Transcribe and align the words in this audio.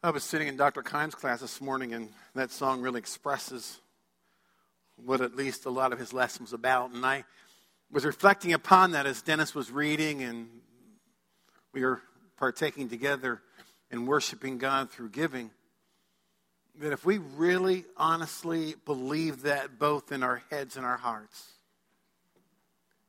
I 0.00 0.10
was 0.10 0.22
sitting 0.22 0.46
in 0.46 0.56
Dr. 0.56 0.84
Kimes' 0.84 1.16
class 1.16 1.40
this 1.40 1.60
morning, 1.60 1.92
and 1.92 2.10
that 2.36 2.52
song 2.52 2.82
really 2.82 3.00
expresses 3.00 3.80
what 4.94 5.20
at 5.20 5.34
least 5.34 5.64
a 5.64 5.70
lot 5.70 5.92
of 5.92 5.98
his 5.98 6.12
lesson 6.12 6.44
was 6.44 6.52
about. 6.52 6.92
And 6.92 7.04
I 7.04 7.24
was 7.90 8.04
reflecting 8.04 8.52
upon 8.52 8.92
that 8.92 9.06
as 9.06 9.22
Dennis 9.22 9.56
was 9.56 9.72
reading, 9.72 10.22
and 10.22 10.48
we 11.72 11.84
were 11.84 12.00
partaking 12.36 12.88
together 12.88 13.42
in 13.90 14.06
worshiping 14.06 14.58
God 14.58 14.88
through 14.88 15.08
giving. 15.08 15.50
That 16.76 16.92
if 16.92 17.04
we 17.04 17.18
really 17.18 17.84
honestly 17.96 18.76
believe 18.86 19.42
that 19.42 19.80
both 19.80 20.12
in 20.12 20.22
our 20.22 20.42
heads 20.48 20.76
and 20.76 20.86
our 20.86 20.98
hearts, 20.98 21.54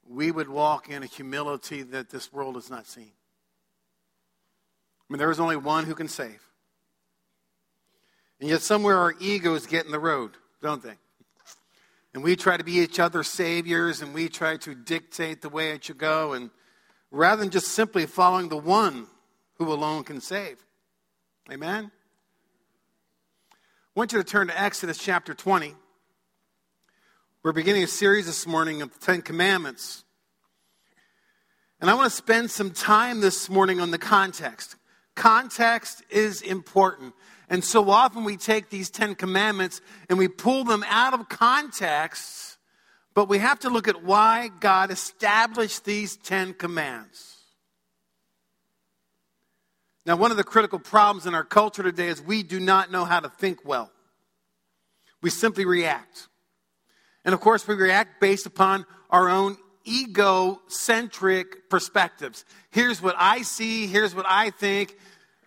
we 0.08 0.32
would 0.32 0.50
walk 0.50 0.90
in 0.90 1.04
a 1.04 1.06
humility 1.06 1.84
that 1.84 2.10
this 2.10 2.34
world 2.34 2.56
has 2.56 2.72
not 2.72 2.88
seen. 2.88 3.12
I 5.08 5.14
mean, 5.14 5.20
there 5.20 5.30
is 5.30 5.40
only 5.40 5.56
one 5.56 5.86
who 5.86 5.94
can 5.94 6.08
save. 6.08 6.49
And 8.40 8.50
yet, 8.50 8.62
somewhere 8.62 8.98
our 8.98 9.14
egos 9.20 9.68
get 9.68 9.86
in 9.86 9.92
the 9.92 10.00
road, 10.00 10.32
don't 10.62 10.82
they? 10.82 10.96
And 12.14 12.24
we 12.24 12.36
try 12.36 12.58
to 12.58 12.64
be 12.64 12.80
each 12.80 13.00
other's 13.00 13.28
saviors 13.28 14.02
and 14.02 14.14
we 14.14 14.30
try 14.30 14.58
to 14.58 14.74
dictate 14.74 15.42
the 15.42 15.50
way 15.50 15.72
it 15.72 15.84
should 15.84 15.98
go. 15.98 16.34
And 16.34 16.50
rather 17.12 17.42
than 17.42 17.52
just 17.52 17.68
simply 17.70 18.06
following 18.06 18.50
the 18.50 18.58
one 18.58 19.08
who 19.58 19.72
alone 19.72 20.04
can 20.04 20.22
save. 20.22 20.58
Amen? 21.52 21.92
I 23.52 23.56
want 23.96 24.14
you 24.14 24.20
to 24.20 24.24
turn 24.24 24.48
to 24.48 24.60
Exodus 24.60 24.98
chapter 24.98 25.34
20. 25.34 25.76
We're 27.44 27.52
beginning 27.52 27.84
a 27.84 27.88
series 27.88 28.26
this 28.26 28.48
morning 28.48 28.82
of 28.82 28.94
the 28.94 29.00
Ten 29.00 29.22
Commandments. 29.22 30.04
And 31.82 31.90
I 31.90 31.94
want 31.94 32.10
to 32.10 32.16
spend 32.16 32.52
some 32.52 32.72
time 32.72 33.22
this 33.22 33.50
morning 33.50 33.80
on 33.80 33.92
the 33.92 33.98
context. 33.98 34.76
Context 35.16 36.04
is 36.10 36.42
important. 36.42 37.14
And 37.50 37.64
so 37.64 37.90
often 37.90 38.24
we 38.24 38.38
take 38.38 38.70
these 38.70 38.90
Ten 38.90 39.16
Commandments 39.16 39.82
and 40.08 40.20
we 40.20 40.28
pull 40.28 40.64
them 40.64 40.86
out 40.88 41.14
of 41.14 41.28
context, 41.30 42.58
but 43.16 43.28
we 43.28 43.40
have 43.40 43.60
to 43.60 43.70
look 43.70 43.88
at 43.88 44.04
why 44.04 44.50
God 44.60 44.92
established 44.92 45.84
these 45.84 46.16
Ten 46.16 46.54
Commands. 46.54 47.38
Now, 50.06 50.16
one 50.16 50.32
of 50.32 50.38
the 50.38 50.44
critical 50.44 50.80
problems 50.80 51.26
in 51.26 51.36
our 51.36 51.44
culture 51.44 51.84
today 51.84 52.08
is 52.08 52.22
we 52.22 52.44
do 52.44 52.60
not 52.60 52.92
know 52.92 53.06
how 53.06 53.20
to 53.20 53.30
think 53.30 53.66
well. 53.66 53.92
We 55.22 55.30
simply 55.30 55.66
react. 55.66 56.28
And 57.26 57.34
of 57.34 57.42
course, 57.42 57.68
we 57.68 57.76
react 57.76 58.22
based 58.22 58.46
upon 58.46 58.86
our 59.10 59.30
own 59.30 59.58
egocentric 59.88 61.70
perspectives. 61.70 62.46
Here's 62.72 63.02
what 63.02 63.16
I 63.18 63.42
see, 63.42 63.88
here's 63.88 64.16
what 64.16 64.26
I 64.28 64.52
think, 64.52 64.96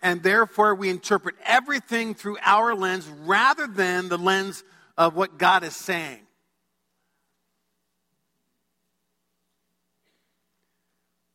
and 0.03 0.21
therefore 0.21 0.75
we 0.75 0.89
interpret 0.89 1.33
everything 1.45 2.13
through 2.13 2.37
our 2.43 2.75
lens 2.75 3.07
rather 3.07 3.65
than 3.65 4.09
the 4.09 4.17
lens 4.17 4.63
of 4.97 5.15
what 5.15 5.39
God 5.39 5.63
is 5.63 5.75
saying. 5.75 6.19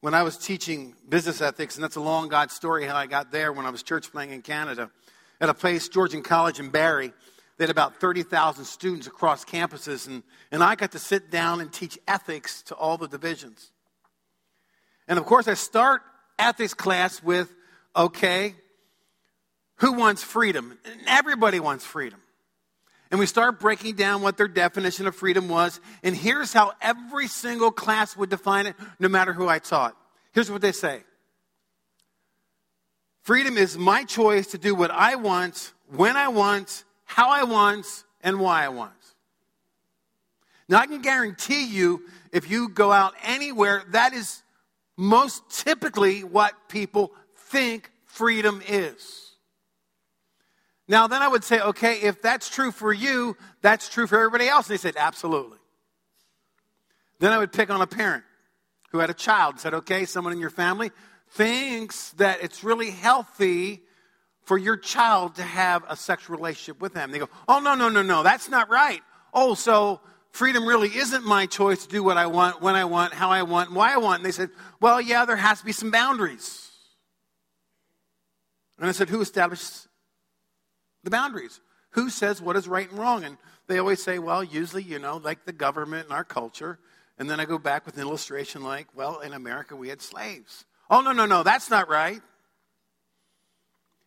When 0.00 0.14
I 0.14 0.22
was 0.22 0.36
teaching 0.36 0.94
business 1.08 1.40
ethics, 1.40 1.74
and 1.74 1.82
that's 1.82 1.96
a 1.96 2.00
long 2.00 2.28
God 2.28 2.52
story 2.52 2.84
how 2.84 2.94
I 2.94 3.06
got 3.06 3.32
there 3.32 3.52
when 3.52 3.66
I 3.66 3.70
was 3.70 3.82
church 3.82 4.12
playing 4.12 4.30
in 4.30 4.42
Canada, 4.42 4.90
at 5.40 5.48
a 5.48 5.54
place, 5.54 5.88
Georgian 5.88 6.22
College 6.22 6.60
in 6.60 6.68
Barrie, 6.68 7.12
they 7.56 7.64
had 7.64 7.70
about 7.70 7.98
30,000 7.98 8.64
students 8.64 9.06
across 9.06 9.44
campuses, 9.44 10.06
and, 10.06 10.22
and 10.52 10.62
I 10.62 10.76
got 10.76 10.92
to 10.92 10.98
sit 10.98 11.30
down 11.30 11.60
and 11.60 11.72
teach 11.72 11.98
ethics 12.06 12.62
to 12.64 12.74
all 12.74 12.98
the 12.98 13.08
divisions. 13.08 13.72
And 15.08 15.18
of 15.18 15.24
course, 15.24 15.48
I 15.48 15.54
start 15.54 16.02
ethics 16.38 16.74
class 16.74 17.22
with 17.22 17.52
okay, 17.94 18.54
who 19.76 19.92
wants 19.92 20.22
freedom? 20.22 20.78
Everybody 21.06 21.60
wants 21.60 21.84
freedom. 21.84 22.20
And 23.10 23.18
we 23.18 23.26
start 23.26 23.58
breaking 23.58 23.94
down 23.94 24.22
what 24.22 24.36
their 24.36 24.48
definition 24.48 25.06
of 25.06 25.14
freedom 25.14 25.48
was. 25.48 25.80
And 26.02 26.14
here's 26.14 26.52
how 26.52 26.72
every 26.80 27.26
single 27.26 27.70
class 27.70 28.16
would 28.16 28.28
define 28.28 28.66
it, 28.66 28.76
no 28.98 29.08
matter 29.08 29.32
who 29.32 29.48
I 29.48 29.58
taught. 29.60 29.96
Here's 30.32 30.50
what 30.50 30.60
they 30.60 30.72
say 30.72 31.02
Freedom 33.22 33.56
is 33.56 33.78
my 33.78 34.04
choice 34.04 34.48
to 34.48 34.58
do 34.58 34.74
what 34.74 34.90
I 34.90 35.16
want, 35.16 35.72
when 35.94 36.16
I 36.16 36.28
want, 36.28 36.84
how 37.04 37.30
I 37.30 37.44
want, 37.44 37.86
and 38.20 38.40
why 38.40 38.64
I 38.64 38.68
want. 38.68 38.92
Now, 40.68 40.78
I 40.78 40.86
can 40.86 41.00
guarantee 41.00 41.66
you, 41.66 42.02
if 42.30 42.50
you 42.50 42.68
go 42.68 42.92
out 42.92 43.14
anywhere, 43.22 43.84
that 43.90 44.12
is 44.12 44.42
most 44.98 45.42
typically 45.48 46.24
what 46.24 46.54
people 46.68 47.12
think 47.50 47.90
freedom 48.06 48.62
is. 48.68 49.32
Now, 50.86 51.06
then 51.06 51.20
I 51.20 51.28
would 51.28 51.44
say, 51.44 51.60
okay, 51.60 52.00
if 52.00 52.22
that's 52.22 52.48
true 52.48 52.72
for 52.72 52.92
you, 52.92 53.36
that's 53.60 53.88
true 53.88 54.06
for 54.06 54.16
everybody 54.16 54.48
else. 54.48 54.68
And 54.68 54.74
they 54.74 54.80
said, 54.80 54.94
absolutely. 54.96 55.58
Then 57.20 57.32
I 57.32 57.38
would 57.38 57.52
pick 57.52 57.68
on 57.68 57.82
a 57.82 57.86
parent 57.86 58.24
who 58.90 58.98
had 58.98 59.10
a 59.10 59.14
child 59.14 59.54
and 59.54 59.60
said, 59.60 59.74
okay, 59.74 60.06
someone 60.06 60.32
in 60.32 60.38
your 60.38 60.50
family 60.50 60.90
thinks 61.32 62.10
that 62.12 62.42
it's 62.42 62.64
really 62.64 62.90
healthy 62.90 63.82
for 64.44 64.56
your 64.56 64.78
child 64.78 65.34
to 65.34 65.42
have 65.42 65.84
a 65.88 65.96
sexual 65.96 66.36
relationship 66.36 66.80
with 66.80 66.94
them. 66.94 67.10
They 67.10 67.18
go, 67.18 67.28
oh, 67.46 67.60
no, 67.60 67.74
no, 67.74 67.90
no, 67.90 68.00
no, 68.00 68.22
that's 68.22 68.48
not 68.48 68.70
right. 68.70 69.02
Oh, 69.34 69.52
so 69.52 70.00
freedom 70.30 70.66
really 70.66 70.88
isn't 70.88 71.22
my 71.22 71.44
choice 71.44 71.82
to 71.84 71.88
do 71.90 72.02
what 72.02 72.16
I 72.16 72.28
want, 72.28 72.62
when 72.62 72.74
I 72.74 72.86
want, 72.86 73.12
how 73.12 73.28
I 73.28 73.42
want, 73.42 73.72
why 73.72 73.92
I 73.92 73.98
want. 73.98 74.20
And 74.20 74.26
they 74.26 74.32
said, 74.32 74.48
well, 74.80 75.02
yeah, 75.02 75.26
there 75.26 75.36
has 75.36 75.58
to 75.58 75.66
be 75.66 75.72
some 75.72 75.90
boundaries. 75.90 76.67
And 78.78 78.88
I 78.88 78.92
said, 78.92 79.08
Who 79.08 79.20
establishes 79.20 79.88
the 81.04 81.10
boundaries? 81.10 81.60
Who 81.92 82.10
says 82.10 82.40
what 82.40 82.56
is 82.56 82.68
right 82.68 82.88
and 82.88 82.98
wrong? 82.98 83.24
And 83.24 83.38
they 83.66 83.78
always 83.78 84.02
say, 84.02 84.18
Well, 84.18 84.44
usually, 84.44 84.82
you 84.82 84.98
know, 84.98 85.16
like 85.16 85.44
the 85.44 85.52
government 85.52 86.04
and 86.04 86.12
our 86.12 86.24
culture. 86.24 86.78
And 87.18 87.28
then 87.28 87.40
I 87.40 87.44
go 87.44 87.58
back 87.58 87.84
with 87.84 87.96
an 87.96 88.02
illustration 88.02 88.62
like, 88.62 88.86
Well, 88.94 89.20
in 89.20 89.32
America, 89.32 89.76
we 89.76 89.88
had 89.88 90.00
slaves. 90.00 90.64
Oh, 90.90 91.00
no, 91.00 91.12
no, 91.12 91.26
no, 91.26 91.42
that's 91.42 91.70
not 91.70 91.88
right. 91.88 92.20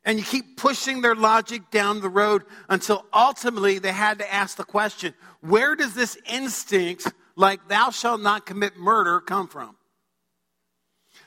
And 0.03 0.17
you 0.17 0.25
keep 0.25 0.57
pushing 0.57 1.01
their 1.01 1.13
logic 1.13 1.69
down 1.69 2.01
the 2.01 2.09
road 2.09 2.43
until 2.69 3.05
ultimately 3.13 3.77
they 3.77 3.91
had 3.91 4.17
to 4.17 4.33
ask 4.33 4.57
the 4.57 4.63
question 4.63 5.13
where 5.41 5.75
does 5.75 5.93
this 5.93 6.17
instinct, 6.31 7.11
like 7.35 7.67
thou 7.67 7.91
shalt 7.91 8.21
not 8.21 8.45
commit 8.45 8.77
murder, 8.77 9.19
come 9.19 9.47
from? 9.47 9.75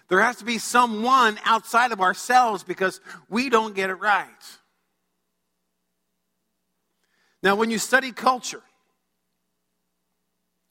There 0.09 0.21
has 0.21 0.37
to 0.37 0.45
be 0.45 0.59
someone 0.59 1.39
outside 1.45 1.93
of 1.93 2.01
ourselves 2.01 2.63
because 2.63 3.01
we 3.29 3.49
don't 3.49 3.75
get 3.75 3.91
it 3.91 3.95
right. 3.95 4.29
Now, 7.43 7.57
when 7.57 7.71
you 7.71 7.79
study 7.79 8.13
culture, 8.13 8.63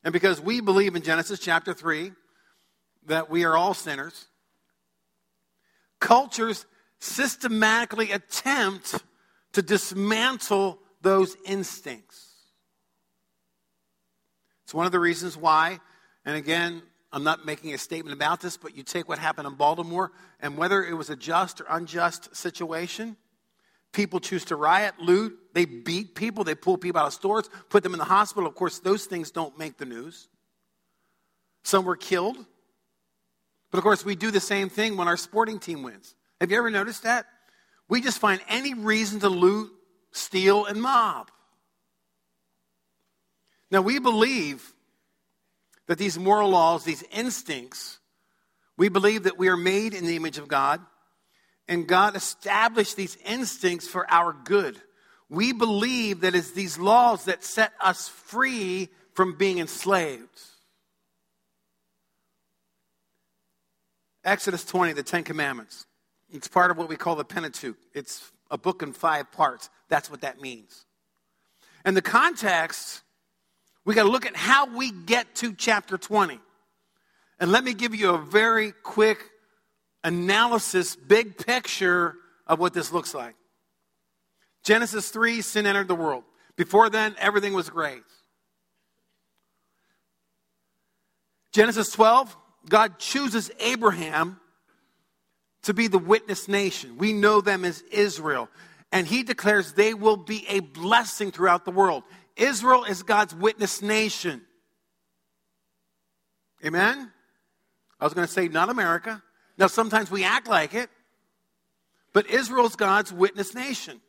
and 0.03 0.11
because 0.11 0.41
we 0.41 0.59
believe 0.59 0.95
in 0.95 1.01
Genesis 1.01 1.39
chapter 1.39 1.73
3 1.73 2.11
that 3.05 3.29
we 3.29 3.43
are 3.43 3.55
all 3.55 3.73
sinners, 3.73 4.27
cultures 5.99 6.65
systematically 6.99 8.11
attempt 8.11 9.03
to 9.53 9.61
dismantle 9.61 10.79
those 11.01 11.35
instincts. 11.45 12.31
It's 14.63 14.73
one 14.73 14.85
of 14.85 14.91
the 14.91 14.99
reasons 14.99 15.37
why, 15.37 15.79
and 16.25 16.35
again, 16.35 16.81
I'm 17.13 17.23
not 17.23 17.45
making 17.45 17.75
a 17.75 17.77
statement 17.77 18.15
about 18.15 18.41
this, 18.41 18.57
but 18.57 18.75
you 18.75 18.81
take 18.81 19.07
what 19.07 19.19
happened 19.19 19.47
in 19.47 19.53
Baltimore, 19.53 20.11
and 20.39 20.57
whether 20.57 20.83
it 20.83 20.95
was 20.95 21.11
a 21.11 21.15
just 21.15 21.61
or 21.61 21.65
unjust 21.69 22.35
situation, 22.35 23.15
people 23.91 24.19
choose 24.19 24.45
to 24.45 24.55
riot, 24.55 24.95
loot, 24.99 25.37
they 25.53 25.65
beat 25.65 26.15
people, 26.15 26.43
they 26.43 26.55
pull 26.55 26.75
people 26.79 26.99
out 26.99 27.07
of 27.07 27.13
stores, 27.13 27.47
put 27.69 27.83
them 27.83 27.93
in 27.93 27.99
the 27.99 28.05
hospital. 28.05 28.49
Of 28.49 28.55
course, 28.55 28.79
those 28.79 29.05
things 29.05 29.29
don't 29.29 29.59
make 29.59 29.77
the 29.77 29.85
news. 29.85 30.27
Some 31.63 31.85
were 31.85 31.95
killed. 31.95 32.35
But 33.69 33.77
of 33.77 33.83
course, 33.83 34.03
we 34.03 34.15
do 34.15 34.31
the 34.31 34.39
same 34.39 34.69
thing 34.69 34.97
when 34.97 35.07
our 35.07 35.17
sporting 35.17 35.59
team 35.59 35.83
wins. 35.83 36.15
Have 36.41 36.49
you 36.49 36.57
ever 36.57 36.71
noticed 36.71 37.03
that? 37.03 37.27
We 37.87 38.01
just 38.01 38.17
find 38.17 38.41
any 38.49 38.73
reason 38.73 39.19
to 39.19 39.29
loot, 39.29 39.71
steal, 40.11 40.65
and 40.65 40.81
mob. 40.81 41.29
Now, 43.69 43.81
we 43.81 43.99
believe 43.99 44.73
that 45.87 45.97
these 45.97 46.17
moral 46.17 46.49
laws, 46.49 46.83
these 46.83 47.03
instincts, 47.11 47.99
we 48.77 48.89
believe 48.89 49.23
that 49.23 49.37
we 49.37 49.49
are 49.49 49.57
made 49.57 49.93
in 49.93 50.05
the 50.05 50.15
image 50.15 50.37
of 50.37 50.47
God, 50.47 50.81
and 51.67 51.87
God 51.87 52.15
established 52.15 52.95
these 52.95 53.17
instincts 53.25 53.87
for 53.87 54.09
our 54.11 54.33
good. 54.33 54.81
We 55.29 55.53
believe 55.53 56.21
that 56.21 56.35
it's 56.35 56.51
these 56.51 56.77
laws 56.77 57.25
that 57.25 57.43
set 57.43 57.73
us 57.81 58.09
free 58.09 58.89
from 59.13 59.37
being 59.37 59.59
enslaved. 59.59 60.41
Exodus 64.23 64.63
20, 64.65 64.93
the 64.93 65.03
Ten 65.03 65.23
Commandments. 65.23 65.85
It's 66.31 66.47
part 66.47 66.71
of 66.71 66.77
what 66.77 66.89
we 66.89 66.95
call 66.95 67.15
the 67.15 67.25
Pentateuch. 67.25 67.77
It's 67.93 68.31
a 68.49 68.57
book 68.57 68.81
in 68.81 68.93
five 68.93 69.31
parts. 69.31 69.69
That's 69.89 70.09
what 70.09 70.21
that 70.21 70.41
means. 70.41 70.85
And 71.85 71.95
the 71.95 72.01
context 72.01 73.02
we 73.85 73.93
got 73.93 74.03
to 74.03 74.09
look 74.09 74.25
at 74.25 74.35
how 74.35 74.75
we 74.75 74.91
get 74.91 75.35
to 75.35 75.53
chapter 75.53 75.97
20. 75.97 76.39
And 77.39 77.51
let 77.51 77.63
me 77.63 77.73
give 77.73 77.93
you 77.93 78.11
a 78.11 78.17
very 78.17 78.71
quick 78.71 79.19
analysis, 80.03 80.95
big 80.95 81.37
picture 81.37 82.15
of 82.47 82.59
what 82.59 82.73
this 82.73 82.91
looks 82.91 83.13
like. 83.13 83.35
Genesis 84.63 85.09
3, 85.09 85.41
sin 85.41 85.65
entered 85.65 85.87
the 85.87 85.95
world. 85.95 86.23
Before 86.55 86.89
then, 86.89 87.15
everything 87.19 87.53
was 87.53 87.69
great. 87.69 88.03
Genesis 91.51 91.91
12, 91.91 92.35
God 92.69 92.97
chooses 92.99 93.51
Abraham 93.59 94.39
to 95.63 95.73
be 95.73 95.87
the 95.87 95.97
witness 95.97 96.47
nation. 96.47 96.97
We 96.97 97.13
know 97.13 97.41
them 97.41 97.65
as 97.65 97.81
Israel. 97.91 98.49
And 98.91 99.07
he 99.07 99.23
declares 99.23 99.73
they 99.73 99.93
will 99.93 100.17
be 100.17 100.45
a 100.47 100.59
blessing 100.59 101.31
throughout 101.31 101.65
the 101.65 101.71
world. 101.71 102.03
Israel 102.35 102.83
is 102.83 103.03
God's 103.03 103.35
witness 103.35 103.81
nation. 103.81 104.41
Amen? 106.65 107.11
I 107.99 108.03
was 108.03 108.13
going 108.13 108.27
to 108.27 108.33
say, 108.33 108.47
not 108.47 108.69
America. 108.69 109.21
Now, 109.57 109.67
sometimes 109.67 110.09
we 110.09 110.23
act 110.23 110.47
like 110.47 110.73
it, 110.73 110.89
but 112.11 112.27
Israel's 112.27 112.75
God's 112.75 113.13
witness 113.13 113.53
nation. 113.53 114.01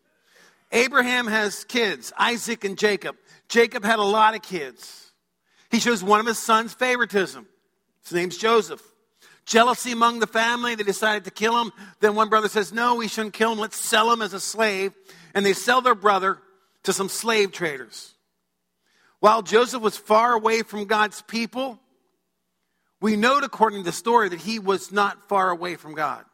Abraham 0.72 1.26
has 1.26 1.64
kids, 1.64 2.12
Isaac 2.18 2.64
and 2.64 2.78
Jacob. 2.78 3.16
Jacob 3.48 3.84
had 3.84 3.98
a 3.98 4.04
lot 4.04 4.34
of 4.34 4.42
kids. 4.42 5.12
He 5.70 5.80
shows 5.80 6.02
one 6.02 6.20
of 6.20 6.26
his 6.26 6.38
sons 6.38 6.72
favoritism. 6.72 7.46
His 8.02 8.12
name's 8.12 8.36
Joseph. 8.36 8.82
Jealousy 9.44 9.92
among 9.92 10.20
the 10.20 10.26
family, 10.26 10.74
they 10.74 10.84
decided 10.84 11.24
to 11.24 11.30
kill 11.30 11.60
him. 11.60 11.72
Then 12.00 12.14
one 12.14 12.30
brother 12.30 12.48
says, 12.48 12.72
No, 12.72 12.94
we 12.94 13.08
shouldn't 13.08 13.34
kill 13.34 13.52
him. 13.52 13.58
Let's 13.58 13.76
sell 13.76 14.10
him 14.10 14.22
as 14.22 14.32
a 14.32 14.40
slave. 14.40 14.94
And 15.34 15.44
they 15.44 15.52
sell 15.52 15.82
their 15.82 15.94
brother 15.94 16.38
to 16.84 16.92
some 16.92 17.08
slave 17.08 17.52
traders. 17.52 18.13
While 19.24 19.40
Joseph 19.40 19.80
was 19.80 19.96
far 19.96 20.34
away 20.34 20.60
from 20.60 20.84
God's 20.84 21.22
people, 21.22 21.80
we 23.00 23.16
note 23.16 23.42
according 23.42 23.78
to 23.78 23.84
the 23.86 23.90
story 23.90 24.28
that 24.28 24.38
he 24.38 24.58
was 24.58 24.92
not 24.92 25.30
far 25.30 25.48
away 25.48 25.76
from 25.76 25.94
God. 25.94 26.26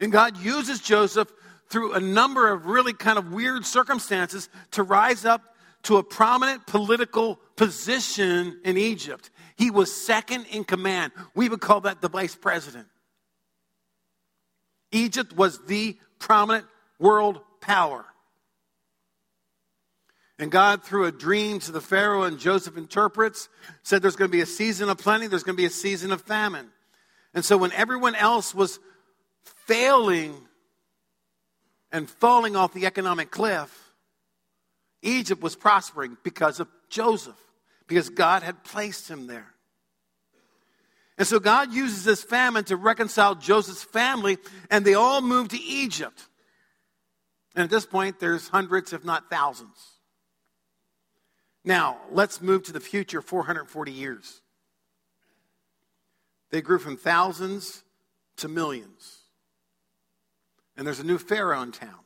And 0.00 0.10
God 0.10 0.38
uses 0.38 0.80
Joseph 0.80 1.30
through 1.68 1.92
a 1.92 2.00
number 2.00 2.50
of 2.50 2.64
really 2.64 2.94
kind 2.94 3.18
of 3.18 3.32
weird 3.32 3.66
circumstances 3.66 4.48
to 4.70 4.82
rise 4.82 5.26
up 5.26 5.42
to 5.82 5.98
a 5.98 6.02
prominent 6.02 6.66
political 6.66 7.38
position 7.54 8.58
in 8.64 8.78
Egypt. 8.78 9.28
He 9.56 9.70
was 9.70 9.94
second 9.94 10.46
in 10.46 10.64
command. 10.64 11.12
We 11.34 11.50
would 11.50 11.60
call 11.60 11.82
that 11.82 12.00
the 12.00 12.08
vice 12.08 12.34
president. 12.34 12.86
Egypt 14.90 15.36
was 15.36 15.58
the 15.66 15.98
prominent 16.18 16.64
world 16.98 17.42
power. 17.60 18.06
And 20.38 20.50
God, 20.50 20.82
through 20.82 21.04
a 21.04 21.12
dream 21.12 21.60
to 21.60 21.72
the 21.72 21.80
Pharaoh, 21.80 22.24
and 22.24 22.38
Joseph 22.38 22.76
interprets, 22.76 23.48
said 23.82 24.02
there's 24.02 24.16
going 24.16 24.30
to 24.30 24.36
be 24.36 24.40
a 24.40 24.46
season 24.46 24.88
of 24.88 24.98
plenty, 24.98 25.28
there's 25.28 25.44
going 25.44 25.56
to 25.56 25.60
be 25.60 25.66
a 25.66 25.70
season 25.70 26.10
of 26.10 26.22
famine. 26.22 26.70
And 27.34 27.44
so 27.44 27.56
when 27.56 27.72
everyone 27.72 28.14
else 28.14 28.54
was 28.54 28.80
failing 29.44 30.34
and 31.92 32.10
falling 32.10 32.56
off 32.56 32.74
the 32.74 32.86
economic 32.86 33.30
cliff, 33.30 33.92
Egypt 35.02 35.40
was 35.42 35.54
prospering 35.54 36.16
because 36.24 36.58
of 36.58 36.68
Joseph, 36.88 37.38
because 37.86 38.08
God 38.08 38.42
had 38.42 38.64
placed 38.64 39.08
him 39.08 39.26
there. 39.26 39.54
And 41.16 41.28
so 41.28 41.38
God 41.38 41.72
uses 41.72 42.02
this 42.02 42.24
famine 42.24 42.64
to 42.64 42.76
reconcile 42.76 43.36
Joseph's 43.36 43.84
family, 43.84 44.38
and 44.68 44.84
they 44.84 44.94
all 44.94 45.20
move 45.20 45.48
to 45.50 45.60
Egypt. 45.60 46.26
And 47.54 47.62
at 47.62 47.70
this 47.70 47.86
point, 47.86 48.18
there's 48.18 48.48
hundreds, 48.48 48.92
if 48.92 49.04
not 49.04 49.30
thousands. 49.30 49.93
Now, 51.64 51.98
let's 52.10 52.42
move 52.42 52.64
to 52.64 52.72
the 52.72 52.80
future 52.80 53.22
440 53.22 53.92
years. 53.92 54.42
They 56.50 56.60
grew 56.60 56.78
from 56.78 56.96
thousands 56.96 57.82
to 58.36 58.48
millions. 58.48 59.18
And 60.76 60.86
there's 60.86 61.00
a 61.00 61.04
new 61.04 61.18
Pharaoh 61.18 61.62
in 61.62 61.72
town. 61.72 62.00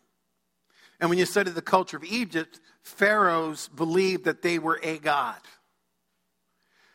And 1.01 1.11
when 1.11 1.19
you 1.19 1.27
study 1.27 1.51
the 1.51 1.63
culture 1.63 1.97
of 1.97 2.05
Egypt, 2.05 2.61
pharaohs 2.83 3.69
believed 3.69 4.25
that 4.25 4.43
they 4.43 4.59
were 4.59 4.81
a 4.83 4.99
god. 4.99 5.37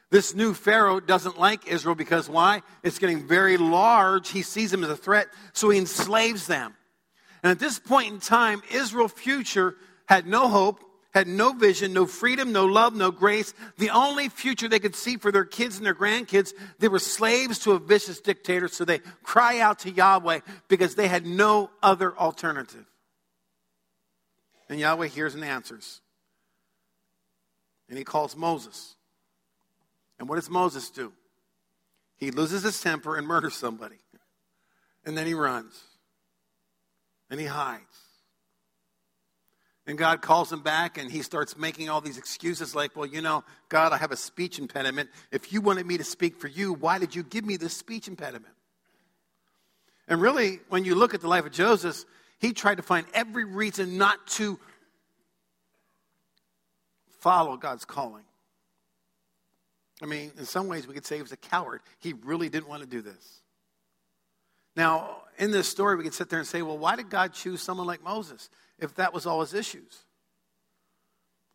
This 0.10 0.36
new 0.36 0.54
Pharaoh 0.54 1.00
doesn't 1.00 1.39
like 1.39 1.68
Israel 1.68 1.95
because 1.95 2.30
why? 2.30 2.62
It's 2.83 3.00
getting 3.00 3.27
very 3.27 3.57
large. 3.57 4.30
He 4.30 4.44
sees 4.44 4.69
them 4.69 4.83
as 4.83 4.89
a 4.92 4.95
threat, 4.95 5.27
so 5.54 5.69
he 5.69 5.80
enslaves 5.80 6.45
them. 6.45 6.75
And 7.42 7.50
at 7.50 7.57
this 7.57 7.80
point 7.80 8.13
in 8.13 8.19
time, 8.19 8.62
Israel's 8.71 9.13
future 9.13 9.75
had 10.06 10.27
no 10.27 10.50
hope, 10.50 10.83
had 11.13 11.27
no 11.27 11.54
vision, 11.54 11.94
no 11.94 12.06
freedom, 12.06 12.51
no 12.51 12.65
love, 12.65 12.95
no 12.95 13.12
grace. 13.12 13.54
The 13.77 13.92
only 13.92 14.30
future 14.30 14.68
they 14.68 14.80
could 14.80 14.95
see 14.95 15.18
for 15.18 15.31
their 15.31 15.45
kids 15.45 15.77
and 15.77 15.86
their 15.86 15.94
grandkids, 15.94 16.54
they 16.80 16.88
were 16.88 17.00
slaves 17.00 17.60
to 17.60 17.74
a 17.74 17.80
vicious 17.80 18.19
dictator, 18.19 18.68
so 18.68 18.83
they 18.83 19.00
cry 19.21 19.60
out 19.60 19.80
to 19.80 19.92
Yahweh 19.92 20.39
because 20.68 20.95
they 20.95 21.07
had 21.07 21.25
no 21.25 21.69
other 21.83 22.18
alternative. 22.18 22.86
And 24.69 24.80
Yahweh 24.80 25.07
hears 25.07 25.36
and 25.36 25.44
answers. 25.44 26.01
And 27.89 27.98
he 27.98 28.04
calls 28.04 28.36
Moses. 28.36 28.95
And 30.18 30.27
what 30.27 30.36
does 30.36 30.50
Moses 30.50 30.89
do? 30.89 31.13
He 32.18 32.31
loses 32.31 32.63
his 32.63 32.81
temper 32.81 33.18
and 33.18 33.27
murders 33.27 33.54
somebody. 33.54 33.98
And 35.06 35.15
then 35.15 35.27
he 35.27 35.33
runs. 35.33 35.80
And 37.30 37.39
he 37.39 37.45
hides. 37.45 38.03
And 39.86 39.98
God 39.98 40.22
calls 40.22 40.52
him 40.52 40.62
back 40.62 40.98
and 40.98 41.12
he 41.12 41.22
starts 41.22 41.58
making 41.58 41.90
all 41.90 42.00
these 42.00 42.18
excuses 42.18 42.74
like, 42.74 42.96
well, 42.96 43.06
you 43.06 43.22
know, 43.22 43.44
God, 43.68 43.92
I 43.92 43.98
have 43.98 44.12
a 44.12 44.18
speech 44.18 44.58
impediment. 44.58 45.10
If 45.32 45.52
you 45.52 45.60
wanted 45.60 45.86
me 45.86 45.98
to 45.98 46.06
speak 46.06 46.38
for 46.38 46.48
you, 46.48 46.74
why 46.74 47.00
did 47.00 47.14
you 47.14 47.24
give 47.24 47.46
me 47.46 47.58
this 47.58 47.76
speech 47.76 48.08
impediment? 48.08 48.54
And 50.08 50.22
really, 50.22 50.60
when 50.70 50.86
you 50.86 50.96
look 50.96 51.14
at 51.14 51.22
the 51.22 51.28
life 51.28 51.46
of 51.46 51.52
Joseph, 51.52 52.06
he 52.40 52.54
tried 52.54 52.76
to 52.76 52.84
find 52.84 53.06
every 53.14 53.46
reason 53.46 53.98
not 53.98 54.26
to 54.28 54.58
follow 57.20 57.58
God's 57.58 57.86
calling. 57.86 58.24
I 60.02 60.06
mean, 60.06 60.32
in 60.38 60.46
some 60.46 60.68
ways, 60.68 60.88
we 60.88 60.94
could 60.94 61.06
say 61.06 61.16
he 61.18 61.22
was 61.22 61.32
a 61.32 61.38
coward. 61.38 61.82
He 62.00 62.14
really 62.14 62.50
didn't 62.50 62.68
want 62.68 62.82
to 62.82 62.88
do 62.88 63.02
this. 63.02 63.42
Now, 64.76 65.18
in 65.38 65.52
this 65.52 65.70
story, 65.70 65.96
we 65.96 66.04
could 66.04 66.14
sit 66.14 66.30
there 66.30 66.40
and 66.40 66.48
say, 66.48 66.62
well, 66.62 66.78
why 66.78 66.96
did 66.96 67.10
God 67.10 67.34
choose 67.34 67.62
someone 67.62 67.88
like 67.88 68.04
Moses? 68.04 68.50
If 68.84 68.96
that 68.96 69.14
was 69.14 69.26
all 69.26 69.42
his 69.42 69.54
issues. 69.54 70.04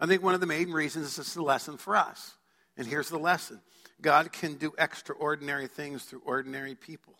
I 0.01 0.07
think 0.07 0.23
one 0.23 0.35
of 0.35 0.41
the 0.41 0.47
main 0.47 0.71
reasons 0.71 1.07
is 1.07 1.19
it's 1.19 1.37
a 1.37 1.43
lesson 1.43 1.77
for 1.77 1.97
us. 1.97 2.35
And 2.77 2.87
here's 2.87 3.09
the 3.09 3.19
lesson 3.19 3.61
God 4.01 4.33
can 4.33 4.55
do 4.55 4.73
extraordinary 4.79 5.67
things 5.67 6.05
through 6.05 6.23
ordinary 6.25 6.75
people. 6.75 7.15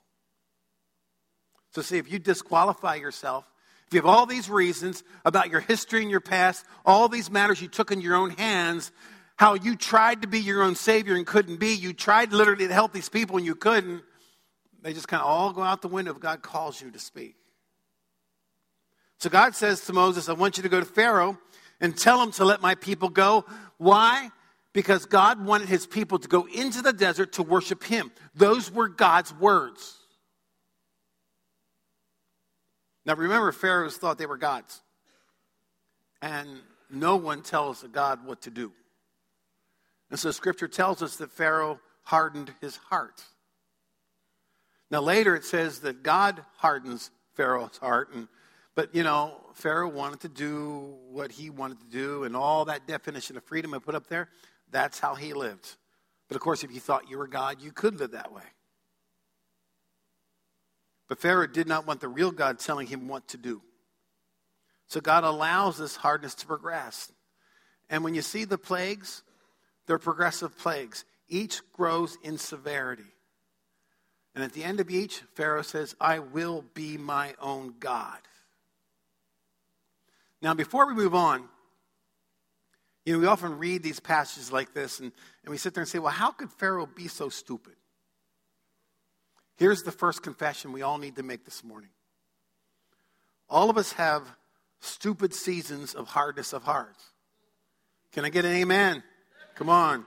So, 1.73 1.83
see, 1.83 1.99
if 1.99 2.11
you 2.11 2.19
disqualify 2.19 2.95
yourself, 2.97 3.51
if 3.87 3.95
you 3.95 3.99
have 4.01 4.07
all 4.07 4.27
these 4.27 4.49
reasons 4.49 5.03
about 5.25 5.51
your 5.51 5.61
history 5.61 6.03
and 6.03 6.11
your 6.11 6.21
past, 6.21 6.65
all 6.85 7.09
these 7.09 7.31
matters 7.31 7.61
you 7.61 7.69
took 7.69 7.91
in 7.91 8.01
your 8.01 8.17
own 8.17 8.31
hands, 8.31 8.93
how 9.37 9.55
you 9.55 9.77
tried 9.77 10.23
to 10.23 10.29
be 10.29 10.41
your 10.41 10.63
own 10.63 10.75
savior 10.75 11.15
and 11.15 11.27
couldn't 11.27 11.59
be, 11.59 11.75
you 11.75 11.93
tried 11.93 12.33
literally 12.33 12.69
to 12.69 12.75
help 12.75 12.93
these 12.93 13.09
people 13.09 13.37
and 13.37 13.47
you 13.47 13.55
couldn't, 13.55 14.03
they 14.83 14.93
just 14.93 15.09
kind 15.09 15.23
of 15.23 15.29
all 15.29 15.53
go 15.53 15.63
out 15.63 15.83
the 15.83 15.89
window 15.89 16.13
if 16.13 16.21
God 16.21 16.43
calls 16.43 16.81
you 16.81 16.91
to 16.91 16.99
speak. 16.99 17.38
So 19.19 19.29
God 19.29 19.55
says 19.55 19.81
to 19.87 19.93
Moses, 19.93 20.29
I 20.29 20.33
want 20.33 20.57
you 20.57 20.63
to 20.63 20.69
go 20.69 20.79
to 20.79 20.87
Pharaoh 20.87 21.39
and 21.81 21.97
tell 21.97 22.23
him 22.23 22.31
to 22.33 22.45
let 22.45 22.61
my 22.61 22.75
people 22.77 23.09
go. 23.09 23.45
Why? 23.77 24.31
Because 24.73 25.07
God 25.07 25.45
wanted 25.45 25.69
his 25.69 25.87
people 25.87 26.19
to 26.19 26.29
go 26.29 26.47
into 26.47 26.83
the 26.83 26.93
desert 26.93 27.33
to 27.35 27.43
worship 27.43 27.83
him. 27.83 28.13
Those 28.35 28.71
were 28.71 28.89
God's 28.89 29.35
words. 29.35 29.97
Now 33.05 33.15
remember, 33.15 33.51
Pharaohs 33.53 33.97
thought 33.97 34.19
they 34.19 34.27
were 34.27 34.37
gods. 34.37 34.83
And 36.23 36.49
no 36.91 37.17
one 37.17 37.43
tells 37.43 37.83
a 37.83 37.89
God 37.89 38.25
what 38.25 38.43
to 38.43 38.51
do. 38.51 38.73
And 40.11 40.19
so 40.19 40.31
scripture 40.31 40.69
tells 40.69 41.03
us 41.03 41.17
that 41.17 41.33
Pharaoh 41.33 41.81
hardened 42.05 42.53
his 42.61 42.77
heart. 42.77 43.23
Now 44.91 45.01
later 45.01 45.35
it 45.35 45.45
says 45.45 45.81
that 45.81 46.03
God 46.03 46.45
hardens 46.57 47.11
Pharaoh's 47.35 47.77
heart 47.79 48.11
and 48.15 48.29
but, 48.79 48.95
you 48.95 49.03
know, 49.03 49.33
Pharaoh 49.55 49.89
wanted 49.89 50.21
to 50.21 50.29
do 50.29 50.95
what 51.11 51.33
he 51.33 51.51
wanted 51.51 51.81
to 51.81 51.87
do, 51.87 52.23
and 52.23 52.37
all 52.37 52.67
that 52.67 52.87
definition 52.87 53.37
of 53.37 53.43
freedom 53.43 53.75
I 53.75 53.81
put 53.81 53.97
up 53.97 54.07
there, 54.07 54.29
that's 54.71 55.01
how 55.01 55.17
he 55.17 55.33
lived. 55.33 55.75
But 56.29 56.37
of 56.37 56.43
course, 56.43 56.63
if 56.63 56.71
you 56.71 56.79
thought 56.79 57.11
you 57.11 57.19
were 57.19 57.27
God, 57.27 57.61
you 57.61 57.73
could 57.73 57.99
live 57.99 58.13
that 58.13 58.33
way. 58.33 58.45
But 61.09 61.19
Pharaoh 61.19 61.49
did 61.49 61.67
not 61.67 61.89
want 61.89 62.01
the 62.01 62.07
real 62.07 62.31
God 62.31 62.61
telling 62.61 62.87
him 62.87 63.09
what 63.09 63.27
to 63.31 63.37
do. 63.37 63.63
So 64.87 65.01
God 65.01 65.25
allows 65.25 65.77
this 65.77 65.97
hardness 65.97 66.37
to 66.37 66.47
progress. 66.47 67.11
And 67.91 68.05
when 68.05 68.15
you 68.15 68.23
see 68.23 68.45
the 68.45 68.59
plagues, 68.59 69.25
they're 69.89 69.99
progressive 69.99 70.57
plagues. 70.57 71.05
Each 71.29 71.63
grows 71.73 72.17
in 72.23 72.39
severity. 72.39 73.13
And 74.37 74.45
at 74.45 74.53
the 74.53 74.63
end 74.63 74.79
of 74.79 74.89
each, 74.89 75.23
Pharaoh 75.35 75.63
says, 75.63 75.97
I 76.01 76.21
will 76.21 76.65
be 76.75 76.97
my 76.97 77.35
own 77.41 77.75
God. 77.81 78.19
Now, 80.41 80.55
before 80.55 80.87
we 80.87 80.95
move 80.95 81.15
on, 81.15 81.49
you 83.05 83.15
know, 83.15 83.21
we 83.21 83.27
often 83.27 83.59
read 83.59 83.83
these 83.83 84.01
passages 84.01 84.53
like 84.53 84.75
this 84.75 85.01
and, 85.01 85.13
and 85.43 85.51
we 85.51 85.57
sit 85.57 85.75
there 85.75 85.83
and 85.83 85.89
say, 85.89 85.99
well, 85.99 86.13
how 86.13 86.31
could 86.31 86.51
Pharaoh 86.53 86.87
be 86.87 87.09
so 87.09 87.29
stupid? 87.29 87.75
Here's 89.57 89.83
the 89.83 89.93
first 89.93 90.23
confession 90.23 90.73
we 90.73 90.83
all 90.83 90.99
need 90.99 91.17
to 91.17 91.23
make 91.23 91.45
this 91.45 91.65
morning. 91.65 91.91
All 93.51 93.71
of 93.71 93.79
us 93.79 93.93
have 93.93 94.23
stupid 94.81 95.35
seasons 95.35 95.95
of 95.95 96.07
hardness 96.07 96.53
of 96.53 96.63
heart. 96.63 96.97
Can 98.13 98.25
I 98.25 98.29
get 98.29 98.45
an 98.45 98.53
amen? 98.53 99.03
Come 99.57 99.69
on. 99.69 100.07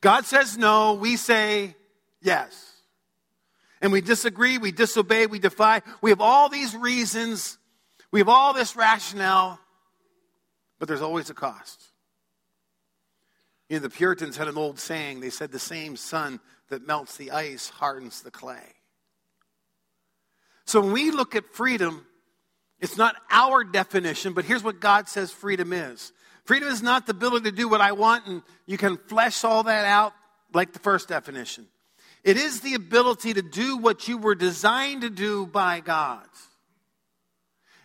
God 0.00 0.24
says 0.24 0.56
no, 0.56 0.94
we 0.94 1.16
say 1.16 1.74
yes. 2.22 2.74
And 3.80 3.92
we 3.92 4.00
disagree, 4.00 4.58
we 4.58 4.72
disobey, 4.72 5.26
we 5.26 5.38
defy. 5.38 5.82
We 6.00 6.10
have 6.10 6.20
all 6.20 6.48
these 6.48 6.76
reasons, 6.76 7.57
we 8.10 8.20
have 8.20 8.28
all 8.28 8.52
this 8.52 8.76
rationale, 8.76 9.58
but 10.78 10.88
there's 10.88 11.02
always 11.02 11.30
a 11.30 11.34
cost. 11.34 11.82
You 13.68 13.76
know, 13.76 13.82
the 13.82 13.90
Puritans 13.90 14.36
had 14.36 14.48
an 14.48 14.56
old 14.56 14.78
saying. 14.78 15.20
They 15.20 15.30
said, 15.30 15.52
The 15.52 15.58
same 15.58 15.96
sun 15.96 16.40
that 16.70 16.86
melts 16.86 17.16
the 17.16 17.30
ice 17.30 17.68
hardens 17.68 18.22
the 18.22 18.30
clay. 18.30 18.74
So 20.64 20.80
when 20.80 20.92
we 20.92 21.10
look 21.10 21.34
at 21.34 21.46
freedom, 21.52 22.06
it's 22.80 22.96
not 22.96 23.16
our 23.30 23.64
definition, 23.64 24.34
but 24.34 24.44
here's 24.44 24.62
what 24.62 24.80
God 24.80 25.08
says 25.08 25.30
freedom 25.30 25.72
is 25.72 26.12
freedom 26.44 26.68
is 26.68 26.82
not 26.82 27.06
the 27.06 27.12
ability 27.12 27.50
to 27.50 27.56
do 27.56 27.68
what 27.68 27.80
I 27.80 27.92
want 27.92 28.26
and 28.26 28.42
you 28.66 28.78
can 28.78 28.96
flesh 28.96 29.44
all 29.44 29.64
that 29.64 29.84
out 29.84 30.12
like 30.52 30.72
the 30.72 30.78
first 30.78 31.08
definition. 31.08 31.66
It 32.24 32.36
is 32.36 32.60
the 32.60 32.74
ability 32.74 33.34
to 33.34 33.42
do 33.42 33.76
what 33.76 34.08
you 34.08 34.18
were 34.18 34.34
designed 34.34 35.02
to 35.02 35.10
do 35.10 35.46
by 35.46 35.80
God. 35.80 36.26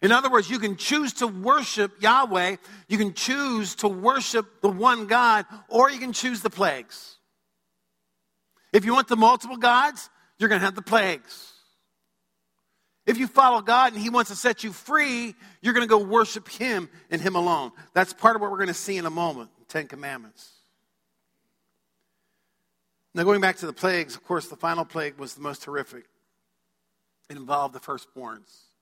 In 0.04 0.12
other 0.12 0.30
words, 0.30 0.50
you 0.50 0.60
can 0.60 0.76
choose 0.76 1.14
to 1.14 1.28
worship 1.28 2.02
Yahweh, 2.02 2.58
you 2.90 2.98
can 2.98 3.14
choose 3.14 3.76
to 3.76 3.88
worship 3.88 4.62
the 4.62 4.68
one 4.68 5.08
God, 5.08 5.46
or 5.70 5.90
you 5.90 5.98
can 5.98 6.12
choose 6.12 6.42
the 6.42 6.50
plagues. 6.50 7.16
If 8.74 8.84
you 8.84 8.94
want 8.94 9.08
the 9.08 9.16
multiple 9.16 9.56
gods, 9.56 10.10
you're 10.38 10.50
going 10.50 10.60
to 10.60 10.66
have 10.66 10.76
the 10.76 10.82
plagues. 10.82 11.54
If 13.06 13.18
you 13.18 13.28
follow 13.28 13.62
God 13.62 13.94
and 13.94 14.02
He 14.02 14.10
wants 14.10 14.30
to 14.30 14.36
set 14.36 14.62
you 14.64 14.74
free, 14.74 15.36
you're 15.62 15.74
going 15.74 15.88
to 15.88 15.90
go 15.90 16.00
worship 16.04 16.50
Him 16.50 16.90
and 17.10 17.22
Him 17.22 17.36
alone. 17.36 17.72
That's 17.94 18.12
part 18.12 18.36
of 18.36 18.42
what 18.42 18.52
we're 18.52 18.58
going 18.58 18.68
to 18.68 18.74
see 18.74 18.98
in 18.98 19.06
a 19.06 19.10
moment 19.10 19.52
Ten 19.70 19.88
Commandments. 19.88 20.52
Now, 23.16 23.24
going 23.24 23.40
back 23.40 23.56
to 23.58 23.68
the 23.68 23.74
plagues, 23.74 24.16
of 24.16 24.24
course, 24.26 24.48
the 24.48 24.58
final 24.58 24.84
plague 24.84 25.18
was 25.18 25.34
the 25.34 25.42
most 25.42 25.64
horrific. 25.64 26.06
It 27.30 27.38
involved 27.38 27.74
the 27.74 27.80
firstborns. 27.80 28.73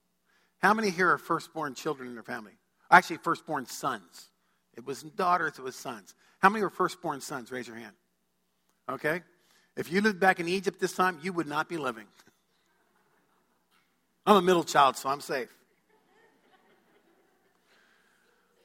How 0.61 0.73
many 0.73 0.89
here 0.89 1.11
are 1.11 1.17
firstborn 1.17 1.73
children 1.73 2.07
in 2.07 2.13
their 2.13 2.23
family? 2.23 2.51
Actually, 2.89 3.17
firstborn 3.17 3.65
sons. 3.65 4.29
It 4.75 4.85
wasn't 4.85 5.15
daughters, 5.15 5.57
it 5.57 5.63
was 5.63 5.75
sons. 5.75 6.13
How 6.39 6.49
many 6.49 6.63
were 6.63 6.69
firstborn 6.69 7.21
sons? 7.21 7.51
Raise 7.51 7.67
your 7.67 7.77
hand. 7.77 7.95
Okay? 8.89 9.21
If 9.75 9.91
you 9.91 10.01
lived 10.01 10.19
back 10.19 10.39
in 10.39 10.47
Egypt 10.47 10.79
this 10.79 10.93
time, 10.93 11.19
you 11.23 11.33
would 11.33 11.47
not 11.47 11.69
be 11.69 11.77
living. 11.77 12.05
I'm 14.25 14.35
a 14.35 14.41
middle 14.41 14.63
child, 14.63 14.97
so 14.97 15.09
I'm 15.09 15.21
safe. 15.21 15.49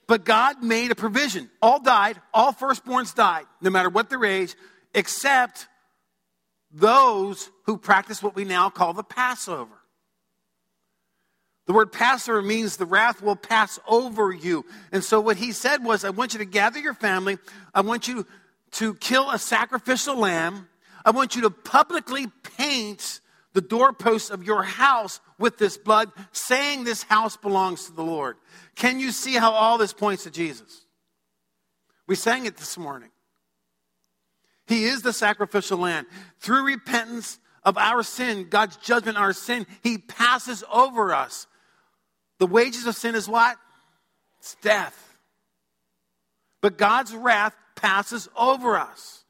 But 0.07 0.25
God 0.25 0.63
made 0.63 0.91
a 0.91 0.95
provision. 0.95 1.51
All 1.61 1.81
died, 1.81 2.21
all 2.33 2.53
firstborns 2.53 3.15
died, 3.15 3.45
no 3.61 3.71
matter 3.71 3.89
what 3.89 4.09
their 4.09 4.25
age, 4.25 4.55
except 4.95 5.67
those 6.71 7.51
who 7.65 7.77
practice 7.77 8.23
what 8.23 8.37
we 8.37 8.45
now 8.45 8.71
call 8.71 8.93
the 8.93 9.03
Passover. 9.03 9.75
The 11.67 11.73
word 11.73 11.93
Passover 11.93 12.43
means 12.43 12.77
the 12.77 12.87
wrath 12.87 13.21
will 13.21 13.37
pass 13.37 13.79
over 13.89 14.33
you. 14.33 14.65
And 14.93 15.03
so 15.03 15.21
what 15.21 15.37
he 15.37 15.51
said 15.51 15.85
was, 15.85 16.05
I 16.05 16.11
want 16.11 16.33
you 16.33 16.39
to 16.39 16.45
gather 16.45 16.79
your 16.79 16.95
family. 16.95 17.39
I 17.75 17.81
want 17.81 18.07
you 18.07 18.25
to 18.73 18.95
kill 18.95 19.31
a 19.31 19.39
sacrificial 19.39 20.17
lamb. 20.17 20.69
I 21.05 21.11
want 21.11 21.35
you 21.35 21.43
to 21.43 21.51
publicly 21.51 22.29
paint 22.57 23.21
the 23.53 23.61
doorposts 23.61 24.31
of 24.31 24.45
your 24.45 24.63
house 24.63 25.21
with 25.39 25.59
this 25.59 25.77
blood, 25.77 26.13
saying 26.31 26.85
this 26.85 27.03
house 27.03 27.37
belongs 27.37 27.87
to 27.87 27.93
the 27.93 28.05
Lord. 28.05 28.37
Can 28.77 29.01
you 29.01 29.11
see 29.11 29.35
how 29.35 29.51
all 29.53 29.79
this 29.79 29.93
points 29.93 30.25
to 30.25 30.31
Jesus? 30.31 30.85
We 32.07 32.15
sang 32.15 32.47
it 32.47 32.57
this 32.57 32.79
morning. 32.79 33.11
He 34.67 34.85
is 34.85 35.03
the 35.03 35.13
sacrificial 35.13 35.79
lamb. 35.79 36.07
Through 36.39 36.67
repentance 36.67 37.39
of 37.65 37.77
our 37.79 38.03
sin, 38.03 38.49
God's 38.49 38.77
judgment 38.77 39.17
our 39.17 39.33
sin, 39.33 39.67
He 39.83 39.99
passes 39.99 40.63
over 40.73 41.13
us. 41.13 41.47
The 42.39 42.47
wages 42.47 42.87
of 42.87 42.97
sin 42.97 43.15
is 43.15 43.29
what? 43.29 43.57
It's 44.39 44.57
death. 44.57 45.19
But 46.61 46.79
God's 46.79 47.15
wrath 47.15 47.55
passes 47.75 48.29
over 48.37 48.77
us. 48.77 49.25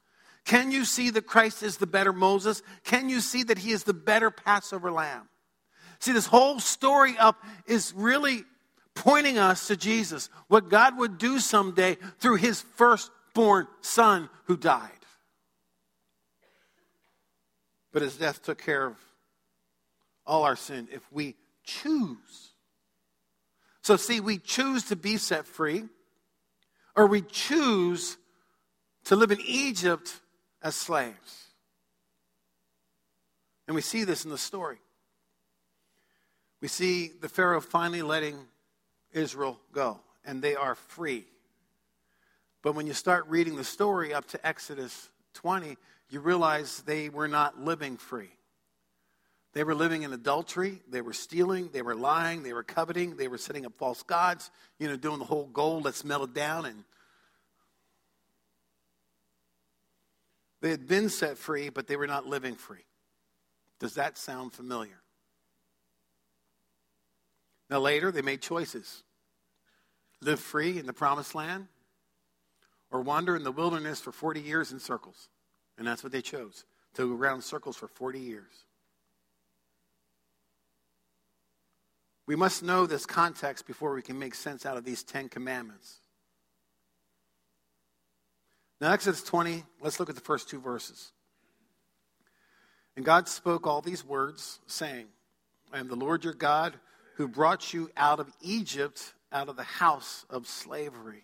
Can 0.45 0.71
you 0.71 0.85
see 0.85 1.09
that 1.09 1.27
Christ 1.27 1.61
is 1.61 1.77
the 1.77 1.87
better 1.87 2.13
Moses? 2.13 2.63
Can 2.83 3.09
you 3.09 3.19
see 3.19 3.43
that 3.43 3.57
he 3.57 3.71
is 3.71 3.83
the 3.83 3.93
better 3.93 4.31
Passover 4.31 4.91
lamb? 4.91 5.27
See, 5.99 6.13
this 6.13 6.27
whole 6.27 6.59
story 6.59 7.17
up 7.17 7.43
is 7.65 7.93
really 7.95 8.43
pointing 8.95 9.37
us 9.37 9.67
to 9.67 9.75
Jesus, 9.75 10.29
what 10.47 10.69
God 10.69 10.97
would 10.97 11.17
do 11.17 11.39
someday 11.39 11.97
through 12.19 12.35
his 12.35 12.61
firstborn 12.75 13.67
son 13.81 14.29
who 14.45 14.57
died. 14.57 14.89
But 17.91 18.01
his 18.01 18.15
death 18.15 18.41
took 18.41 18.57
care 18.57 18.85
of 18.85 18.95
all 20.25 20.43
our 20.43 20.55
sin 20.55 20.87
if 20.91 21.01
we 21.11 21.35
choose 21.63 22.46
so, 23.87 23.95
see, 23.95 24.19
we 24.19 24.37
choose 24.37 24.83
to 24.89 24.97
be 24.97 25.15
set 25.15 25.45
free, 25.45 25.85
or 26.93 27.07
we 27.07 27.21
choose 27.21 28.17
to 29.05 29.15
live 29.15 29.31
in 29.31 29.39
Egypt 29.47 30.13
as 30.61 30.75
slaves. 30.75 31.45
And 33.65 33.75
we 33.75 33.81
see 33.81 34.03
this 34.03 34.25
in 34.25 34.29
the 34.29 34.37
story. 34.37 34.79
We 36.59 36.67
see 36.67 37.13
the 37.21 37.29
Pharaoh 37.29 37.61
finally 37.61 38.01
letting 38.01 38.35
Israel 39.13 39.57
go, 39.71 40.01
and 40.25 40.41
they 40.41 40.57
are 40.57 40.75
free. 40.75 41.23
But 42.61 42.75
when 42.75 42.87
you 42.87 42.93
start 42.93 43.25
reading 43.29 43.55
the 43.55 43.63
story 43.63 44.13
up 44.13 44.27
to 44.31 44.45
Exodus 44.45 45.07
20, 45.35 45.77
you 46.09 46.19
realize 46.19 46.81
they 46.81 47.07
were 47.07 47.29
not 47.29 47.61
living 47.61 47.95
free. 47.95 48.36
They 49.57 49.63
were 49.63 49.73
living 49.73 50.03
in 50.03 50.13
adultery. 50.13 50.83
They 50.87 51.01
were 51.01 51.13
stealing. 51.13 51.71
They 51.73 51.81
were 51.81 51.95
lying. 51.95 52.43
They 52.43 52.53
were 52.53 52.61
coveting. 52.61 53.15
They 53.15 53.27
were 53.27 53.39
setting 53.39 53.65
up 53.65 53.73
false 53.75 54.03
gods, 54.03 54.51
you 54.77 54.87
know, 54.87 54.95
doing 54.95 55.17
the 55.17 55.25
whole 55.25 55.47
gold 55.47 55.85
that's 55.85 56.05
melted 56.05 56.35
down. 56.35 56.67
And 56.67 56.83
they 60.61 60.69
had 60.69 60.87
been 60.87 61.09
set 61.09 61.39
free, 61.39 61.69
but 61.69 61.87
they 61.87 61.95
were 61.95 62.05
not 62.05 62.27
living 62.27 62.53
free. 62.53 62.85
Does 63.79 63.95
that 63.95 64.19
sound 64.19 64.53
familiar? 64.53 65.01
Now, 67.67 67.79
later, 67.79 68.11
they 68.11 68.21
made 68.21 68.43
choices 68.43 69.01
live 70.21 70.39
free 70.39 70.77
in 70.77 70.85
the 70.85 70.93
promised 70.93 71.33
land 71.33 71.65
or 72.91 73.01
wander 73.01 73.35
in 73.35 73.43
the 73.43 73.51
wilderness 73.51 73.99
for 74.01 74.11
40 74.11 74.39
years 74.39 74.71
in 74.71 74.79
circles. 74.79 75.29
And 75.79 75.87
that's 75.87 76.03
what 76.03 76.11
they 76.11 76.21
chose 76.21 76.63
to 76.93 77.07
go 77.07 77.15
around 77.19 77.41
circles 77.41 77.75
for 77.75 77.87
40 77.87 78.19
years. 78.19 78.66
We 82.27 82.35
must 82.35 82.61
know 82.61 82.85
this 82.85 83.05
context 83.05 83.65
before 83.65 83.93
we 83.93 84.01
can 84.01 84.19
make 84.19 84.35
sense 84.35 84.65
out 84.65 84.77
of 84.77 84.83
these 84.83 85.01
Ten 85.01 85.29
Commandments. 85.29 85.99
Now, 88.79 88.91
Exodus 88.91 89.23
20, 89.23 89.63
let's 89.81 89.99
look 89.99 90.09
at 90.09 90.15
the 90.15 90.21
first 90.21 90.49
two 90.49 90.59
verses. 90.59 91.11
And 92.95 93.05
God 93.05 93.27
spoke 93.29 93.65
all 93.65 93.81
these 93.81 94.05
words, 94.05 94.59
saying, 94.67 95.07
I 95.71 95.79
am 95.79 95.87
the 95.87 95.95
Lord 95.95 96.23
your 96.23 96.33
God 96.33 96.73
who 97.15 97.27
brought 97.27 97.73
you 97.73 97.89
out 97.95 98.19
of 98.19 98.31
Egypt, 98.41 99.13
out 99.31 99.49
of 99.49 99.55
the 99.55 99.63
house 99.63 100.25
of 100.29 100.47
slavery. 100.47 101.23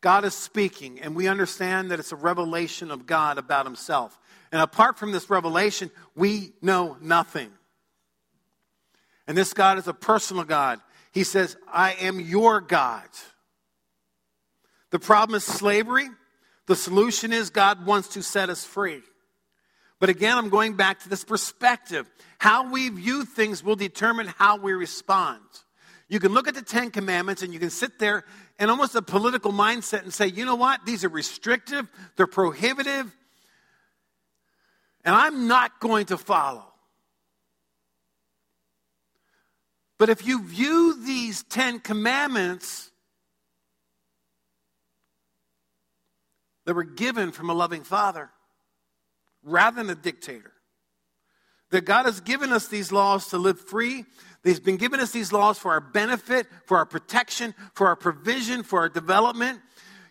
God 0.00 0.24
is 0.24 0.34
speaking, 0.34 1.00
and 1.00 1.14
we 1.14 1.28
understand 1.28 1.90
that 1.90 2.00
it's 2.00 2.12
a 2.12 2.16
revelation 2.16 2.90
of 2.90 3.06
God 3.06 3.36
about 3.36 3.66
himself. 3.66 4.18
And 4.50 4.62
apart 4.62 4.98
from 4.98 5.12
this 5.12 5.28
revelation, 5.28 5.90
we 6.16 6.54
know 6.62 6.96
nothing. 7.00 7.50
And 9.30 9.38
this 9.38 9.52
God 9.52 9.78
is 9.78 9.86
a 9.86 9.94
personal 9.94 10.42
God. 10.42 10.80
He 11.12 11.22
says, 11.22 11.56
I 11.72 11.92
am 12.00 12.18
your 12.18 12.60
God. 12.60 13.06
The 14.90 14.98
problem 14.98 15.36
is 15.36 15.44
slavery. 15.44 16.08
The 16.66 16.74
solution 16.74 17.32
is 17.32 17.48
God 17.48 17.86
wants 17.86 18.08
to 18.14 18.24
set 18.24 18.50
us 18.50 18.64
free. 18.64 19.02
But 20.00 20.08
again, 20.08 20.36
I'm 20.36 20.48
going 20.48 20.74
back 20.74 20.98
to 21.04 21.08
this 21.08 21.22
perspective. 21.22 22.10
How 22.38 22.72
we 22.72 22.88
view 22.88 23.24
things 23.24 23.62
will 23.62 23.76
determine 23.76 24.26
how 24.36 24.56
we 24.56 24.72
respond. 24.72 25.42
You 26.08 26.18
can 26.18 26.32
look 26.32 26.48
at 26.48 26.56
the 26.56 26.62
Ten 26.62 26.90
Commandments 26.90 27.42
and 27.42 27.54
you 27.54 27.60
can 27.60 27.70
sit 27.70 28.00
there 28.00 28.24
in 28.58 28.68
almost 28.68 28.96
a 28.96 29.02
political 29.02 29.52
mindset 29.52 30.02
and 30.02 30.12
say, 30.12 30.26
you 30.26 30.44
know 30.44 30.56
what? 30.56 30.84
These 30.84 31.04
are 31.04 31.08
restrictive, 31.08 31.88
they're 32.16 32.26
prohibitive, 32.26 33.14
and 35.04 35.14
I'm 35.14 35.46
not 35.46 35.78
going 35.78 36.06
to 36.06 36.18
follow. 36.18 36.69
But 40.00 40.08
if 40.08 40.26
you 40.26 40.42
view 40.42 41.04
these 41.04 41.42
Ten 41.42 41.78
Commandments 41.78 42.90
that 46.64 46.72
were 46.72 46.84
given 46.84 47.32
from 47.32 47.50
a 47.50 47.52
loving 47.52 47.84
father 47.84 48.30
rather 49.42 49.76
than 49.76 49.90
a 49.90 49.94
dictator, 49.94 50.52
That 51.70 51.84
God 51.84 52.06
has 52.06 52.20
given 52.20 52.52
us 52.52 52.66
these 52.66 52.90
laws 52.90 53.28
to 53.28 53.38
live 53.38 53.60
free. 53.60 54.04
He's 54.42 54.58
been 54.58 54.76
giving 54.76 55.00
us 55.00 55.12
these 55.12 55.32
laws 55.32 55.58
for 55.58 55.70
our 55.72 55.80
benefit, 55.80 56.46
for 56.66 56.78
our 56.78 56.86
protection, 56.86 57.54
for 57.74 57.86
our 57.86 57.96
provision, 57.96 58.62
for 58.62 58.80
our 58.80 58.88
development. 58.88 59.60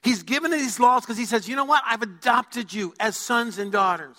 He's 0.02 0.24
given 0.24 0.52
these 0.52 0.80
laws 0.80 1.02
because 1.02 1.18
He 1.18 1.26
says, 1.26 1.50
you 1.50 1.56
know 1.56 1.66
what? 1.66 1.84
I've 1.86 2.02
adopted 2.02 2.72
you 2.72 2.94
as 3.00 3.18
sons 3.18 3.58
and 3.58 3.72
daughters. 3.72 4.18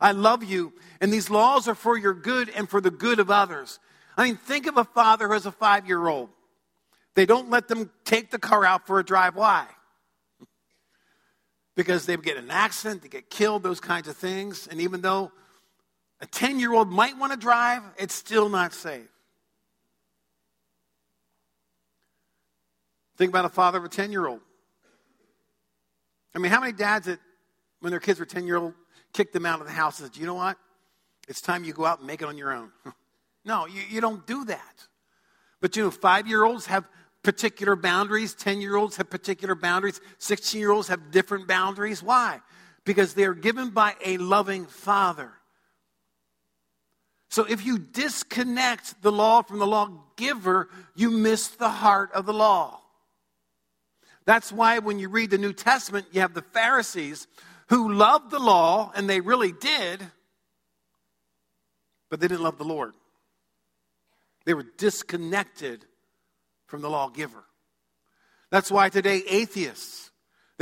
I 0.00 0.12
love 0.12 0.44
you, 0.44 0.72
and 1.00 1.12
these 1.12 1.30
laws 1.30 1.66
are 1.66 1.74
for 1.74 1.96
your 1.96 2.14
good 2.14 2.48
and 2.50 2.68
for 2.68 2.80
the 2.80 2.90
good 2.90 3.18
of 3.18 3.30
others. 3.30 3.80
I 4.16 4.24
mean, 4.26 4.36
think 4.36 4.66
of 4.66 4.76
a 4.76 4.84
father 4.84 5.28
who 5.28 5.34
has 5.34 5.46
a 5.46 5.52
five 5.52 5.86
year 5.86 6.06
old. 6.06 6.28
They 7.14 7.26
don't 7.26 7.50
let 7.50 7.68
them 7.68 7.90
take 8.04 8.30
the 8.30 8.38
car 8.38 8.64
out 8.64 8.86
for 8.86 8.98
a 8.98 9.04
drive. 9.04 9.36
Why? 9.36 9.66
Because 11.74 12.06
they 12.06 12.16
would 12.16 12.24
get 12.24 12.36
an 12.36 12.50
accident, 12.50 13.02
they 13.02 13.08
get 13.08 13.30
killed, 13.30 13.62
those 13.62 13.80
kinds 13.80 14.08
of 14.08 14.16
things. 14.16 14.66
And 14.66 14.80
even 14.80 15.00
though 15.00 15.32
a 16.20 16.26
10 16.26 16.58
year 16.58 16.72
old 16.72 16.90
might 16.90 17.18
want 17.18 17.32
to 17.32 17.38
drive, 17.38 17.82
it's 17.98 18.14
still 18.14 18.48
not 18.48 18.72
safe. 18.74 19.08
Think 23.16 23.30
about 23.30 23.44
a 23.44 23.50
father 23.50 23.78
of 23.78 23.84
a 23.84 23.88
10 23.88 24.10
year 24.10 24.26
old. 24.26 24.40
I 26.34 26.38
mean, 26.38 26.50
how 26.50 26.60
many 26.60 26.72
dads 26.72 27.06
that, 27.06 27.18
when 27.80 27.90
their 27.90 28.00
kids 28.00 28.18
were 28.18 28.26
10 28.26 28.46
year 28.46 28.56
old, 28.56 28.74
kicked 29.12 29.32
them 29.32 29.44
out 29.44 29.60
of 29.60 29.66
the 29.66 29.72
house 29.72 30.00
and 30.00 30.10
said, 30.10 30.18
you 30.18 30.26
know 30.26 30.34
what? 30.34 30.56
It's 31.28 31.40
time 31.40 31.64
you 31.64 31.72
go 31.72 31.84
out 31.84 31.98
and 31.98 32.06
make 32.06 32.22
it 32.22 32.28
on 32.28 32.38
your 32.38 32.52
own. 32.52 32.70
no, 33.44 33.66
you, 33.66 33.82
you 33.90 34.00
don't 34.00 34.26
do 34.26 34.44
that. 34.46 34.86
But 35.60 35.76
you 35.76 35.84
know, 35.84 35.90
five 35.90 36.26
year 36.26 36.44
olds 36.44 36.66
have 36.66 36.88
particular 37.22 37.76
boundaries, 37.76 38.34
10 38.34 38.60
year 38.60 38.76
olds 38.76 38.96
have 38.96 39.08
particular 39.08 39.54
boundaries, 39.54 40.00
16 40.18 40.60
year 40.60 40.70
olds 40.70 40.88
have 40.88 41.10
different 41.10 41.46
boundaries. 41.46 42.02
Why? 42.02 42.40
Because 42.84 43.14
they 43.14 43.24
are 43.24 43.34
given 43.34 43.70
by 43.70 43.94
a 44.04 44.16
loving 44.16 44.66
father. 44.66 45.30
So 47.30 47.44
if 47.44 47.64
you 47.64 47.78
disconnect 47.78 49.00
the 49.00 49.12
law 49.12 49.42
from 49.42 49.58
the 49.58 49.66
lawgiver, 49.66 50.68
you 50.94 51.10
miss 51.10 51.48
the 51.48 51.70
heart 51.70 52.10
of 52.12 52.26
the 52.26 52.34
law. 52.34 52.80
That's 54.24 54.52
why 54.52 54.80
when 54.80 54.98
you 54.98 55.08
read 55.08 55.30
the 55.30 55.38
New 55.38 55.52
Testament, 55.52 56.06
you 56.12 56.20
have 56.20 56.34
the 56.34 56.42
Pharisees 56.42 57.26
who 57.68 57.92
loved 57.92 58.30
the 58.30 58.38
law, 58.38 58.92
and 58.94 59.08
they 59.08 59.20
really 59.20 59.52
did, 59.52 60.00
but 62.10 62.20
they 62.20 62.28
didn't 62.28 62.42
love 62.42 62.58
the 62.58 62.64
Lord. 62.64 62.92
They 64.44 64.54
were 64.54 64.66
disconnected 64.76 65.84
from 66.66 66.82
the 66.82 66.90
lawgiver. 66.90 67.44
That's 68.50 68.70
why 68.70 68.88
today 68.88 69.22
atheists 69.28 70.12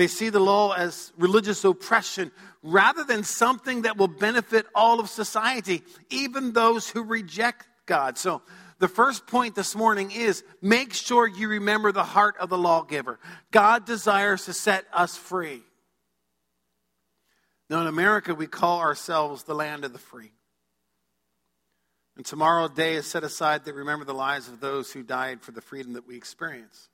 they 0.00 0.06
see 0.06 0.30
the 0.30 0.40
law 0.40 0.72
as 0.72 1.12
religious 1.18 1.62
oppression 1.62 2.32
rather 2.62 3.04
than 3.04 3.22
something 3.22 3.82
that 3.82 3.98
will 3.98 4.08
benefit 4.08 4.66
all 4.74 4.98
of 4.98 5.10
society, 5.10 5.82
even 6.08 6.54
those 6.54 6.88
who 6.88 7.02
reject 7.02 7.66
God. 7.84 8.16
So 8.16 8.40
the 8.78 8.88
first 8.88 9.26
point 9.26 9.54
this 9.54 9.74
morning 9.74 10.10
is 10.10 10.42
make 10.62 10.94
sure 10.94 11.26
you 11.26 11.48
remember 11.48 11.92
the 11.92 12.02
heart 12.02 12.36
of 12.38 12.48
the 12.48 12.56
lawgiver. 12.56 13.18
God 13.50 13.84
desires 13.84 14.46
to 14.46 14.54
set 14.54 14.86
us 14.92 15.18
free. 15.18 15.62
Now, 17.68 17.82
in 17.82 17.86
America, 17.86 18.34
we 18.34 18.46
call 18.46 18.80
ourselves 18.80 19.42
the 19.42 19.54
land 19.54 19.84
of 19.84 19.92
the 19.92 19.98
free. 19.98 20.32
And 22.16 22.26
tomorrow, 22.26 22.64
a 22.64 22.68
day 22.68 22.94
is 22.94 23.06
set 23.06 23.24
aside 23.24 23.64
to 23.64 23.72
remember 23.72 24.04
the 24.04 24.12
lives 24.12 24.48
of 24.48 24.60
those 24.60 24.92
who 24.92 25.02
died 25.02 25.42
for 25.42 25.52
the 25.52 25.60
freedom 25.60 25.94
that 25.94 26.06
we 26.06 26.16
experience. 26.16 26.88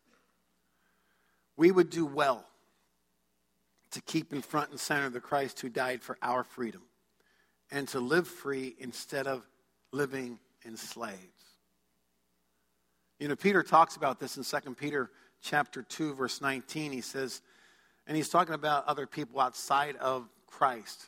We 1.56 1.70
would 1.70 1.90
do 1.90 2.06
well 2.06 2.44
to 3.92 4.00
keep 4.02 4.32
in 4.32 4.42
front 4.42 4.70
and 4.70 4.78
center 4.78 5.08
the 5.08 5.20
Christ 5.20 5.60
who 5.60 5.68
died 5.68 6.02
for 6.02 6.18
our 6.22 6.44
freedom 6.44 6.82
and 7.70 7.88
to 7.88 8.00
live 8.00 8.28
free 8.28 8.76
instead 8.78 9.26
of 9.26 9.46
living 9.90 10.38
enslaved. 10.64 11.20
You 13.18 13.28
know, 13.28 13.36
Peter 13.36 13.62
talks 13.62 13.96
about 13.96 14.20
this 14.20 14.36
in 14.36 14.44
2 14.44 14.74
Peter 14.74 15.10
chapter 15.40 15.82
2, 15.82 16.14
verse 16.14 16.42
19. 16.42 16.92
He 16.92 17.00
says, 17.00 17.40
and 18.06 18.16
he's 18.16 18.28
talking 18.28 18.54
about 18.54 18.86
other 18.86 19.06
people 19.06 19.40
outside 19.40 19.96
of 19.96 20.28
Christ. 20.46 21.06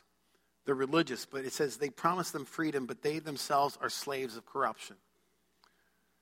They're 0.69 0.75
religious, 0.75 1.25
but 1.25 1.45
it 1.45 1.51
says 1.51 1.77
they 1.77 1.89
promise 1.89 2.29
them 2.29 2.45
freedom, 2.45 2.85
but 2.85 3.01
they 3.01 3.17
themselves 3.17 3.75
are 3.81 3.89
slaves 3.89 4.37
of 4.37 4.45
corruption. 4.45 4.97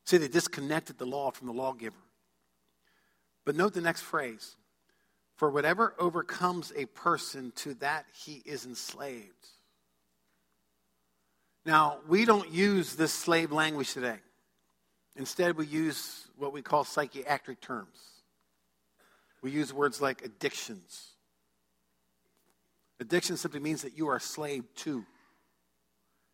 See, 0.06 0.16
they 0.16 0.30
disconnected 0.30 0.98
the 0.98 1.06
law 1.06 1.32
from 1.32 1.48
the 1.48 1.54
lawgiver. 1.54 1.98
But 3.44 3.58
note 3.58 3.74
the 3.74 3.82
next 3.82 4.04
phrase 4.04 4.56
For 5.36 5.50
whatever 5.50 5.96
overcomes 6.00 6.72
a 6.78 6.86
person, 6.86 7.52
to 7.58 7.74
that 7.80 8.06
he 8.14 8.42
is 8.46 8.66
enslaved. 8.66 9.50
Now, 11.66 11.98
we 12.08 12.24
don't 12.24 12.50
use 12.50 12.96
this 12.96 13.12
slave 13.12 13.52
language 13.52 13.92
today. 13.92 14.20
Instead, 15.18 15.58
we 15.58 15.66
use 15.66 16.26
what 16.38 16.54
we 16.54 16.62
call 16.62 16.86
psychiatric 16.86 17.60
terms. 17.60 18.00
We 19.42 19.52
use 19.52 19.74
words 19.74 20.00
like 20.00 20.24
addictions. 20.24 21.17
Addiction 23.00 23.38
simply 23.38 23.60
means 23.60 23.84
that 23.84 23.98
you 23.98 24.10
are 24.10 24.16
a 24.16 24.22
slave 24.22 24.64
to. 24.76 25.06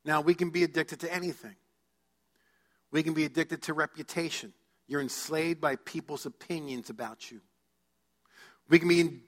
Now, 0.05 0.21
we 0.21 0.33
can 0.33 0.49
be 0.49 0.63
addicted 0.63 1.01
to 1.01 1.13
anything. 1.13 1.55
We 2.91 3.03
can 3.03 3.13
be 3.13 3.25
addicted 3.25 3.63
to 3.63 3.73
reputation. 3.73 4.53
You're 4.87 5.01
enslaved 5.01 5.59
by 5.59 5.77
people's 5.77 6.25
opinions 6.25 6.89
about 6.89 7.31
you. 7.31 7.41
We 8.69 8.79
can 8.79 8.87
be 8.87 9.21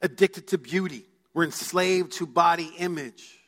addicted 0.00 0.48
to 0.48 0.58
beauty. 0.58 1.04
We're 1.34 1.44
enslaved 1.44 2.12
to 2.12 2.26
body 2.26 2.72
image. 2.78 3.38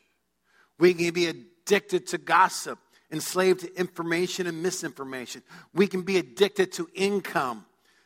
We 0.79 0.93
can 0.93 1.13
be 1.13 1.27
addicted 1.27 2.07
to 2.07 2.17
gossip 2.17 2.79
enslaved 3.11 3.61
to 3.61 3.75
information 3.75 4.47
and 4.47 4.63
misinformation. 4.63 5.43
We 5.73 5.87
can 5.87 6.01
be 6.01 6.17
addicted 6.17 6.71
to 6.73 6.87
income, 6.93 7.65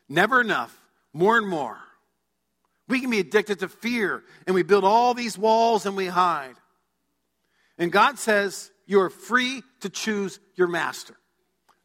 never 0.09 0.41
enough, 0.41 0.75
more 1.13 1.37
and 1.37 1.47
more. 1.47 1.77
We 2.88 3.02
can 3.02 3.10
be 3.10 3.19
addicted 3.19 3.60
to 3.60 3.67
fear, 3.67 4.24
and 4.45 4.54
we 4.54 4.63
build 4.63 4.84
all 4.84 5.13
these 5.13 5.38
walls 5.38 5.86
and 5.86 5.95
we 5.98 6.06
hide. 6.06 6.56
And 7.78 7.91
God 7.91 8.19
says, 8.19 8.71
You 8.86 9.02
are 9.02 9.10
free 9.10 9.63
to 9.82 9.89
choose 9.89 10.39
your 10.56 10.67
master. 10.67 11.15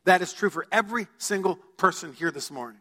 That 0.05 0.23
is 0.23 0.33
true 0.33 0.51
for 0.51 0.67
every 0.71 1.07
single 1.19 1.57
person 1.77 2.13
here 2.13 2.31
this 2.31 2.51
morning. 2.51 2.81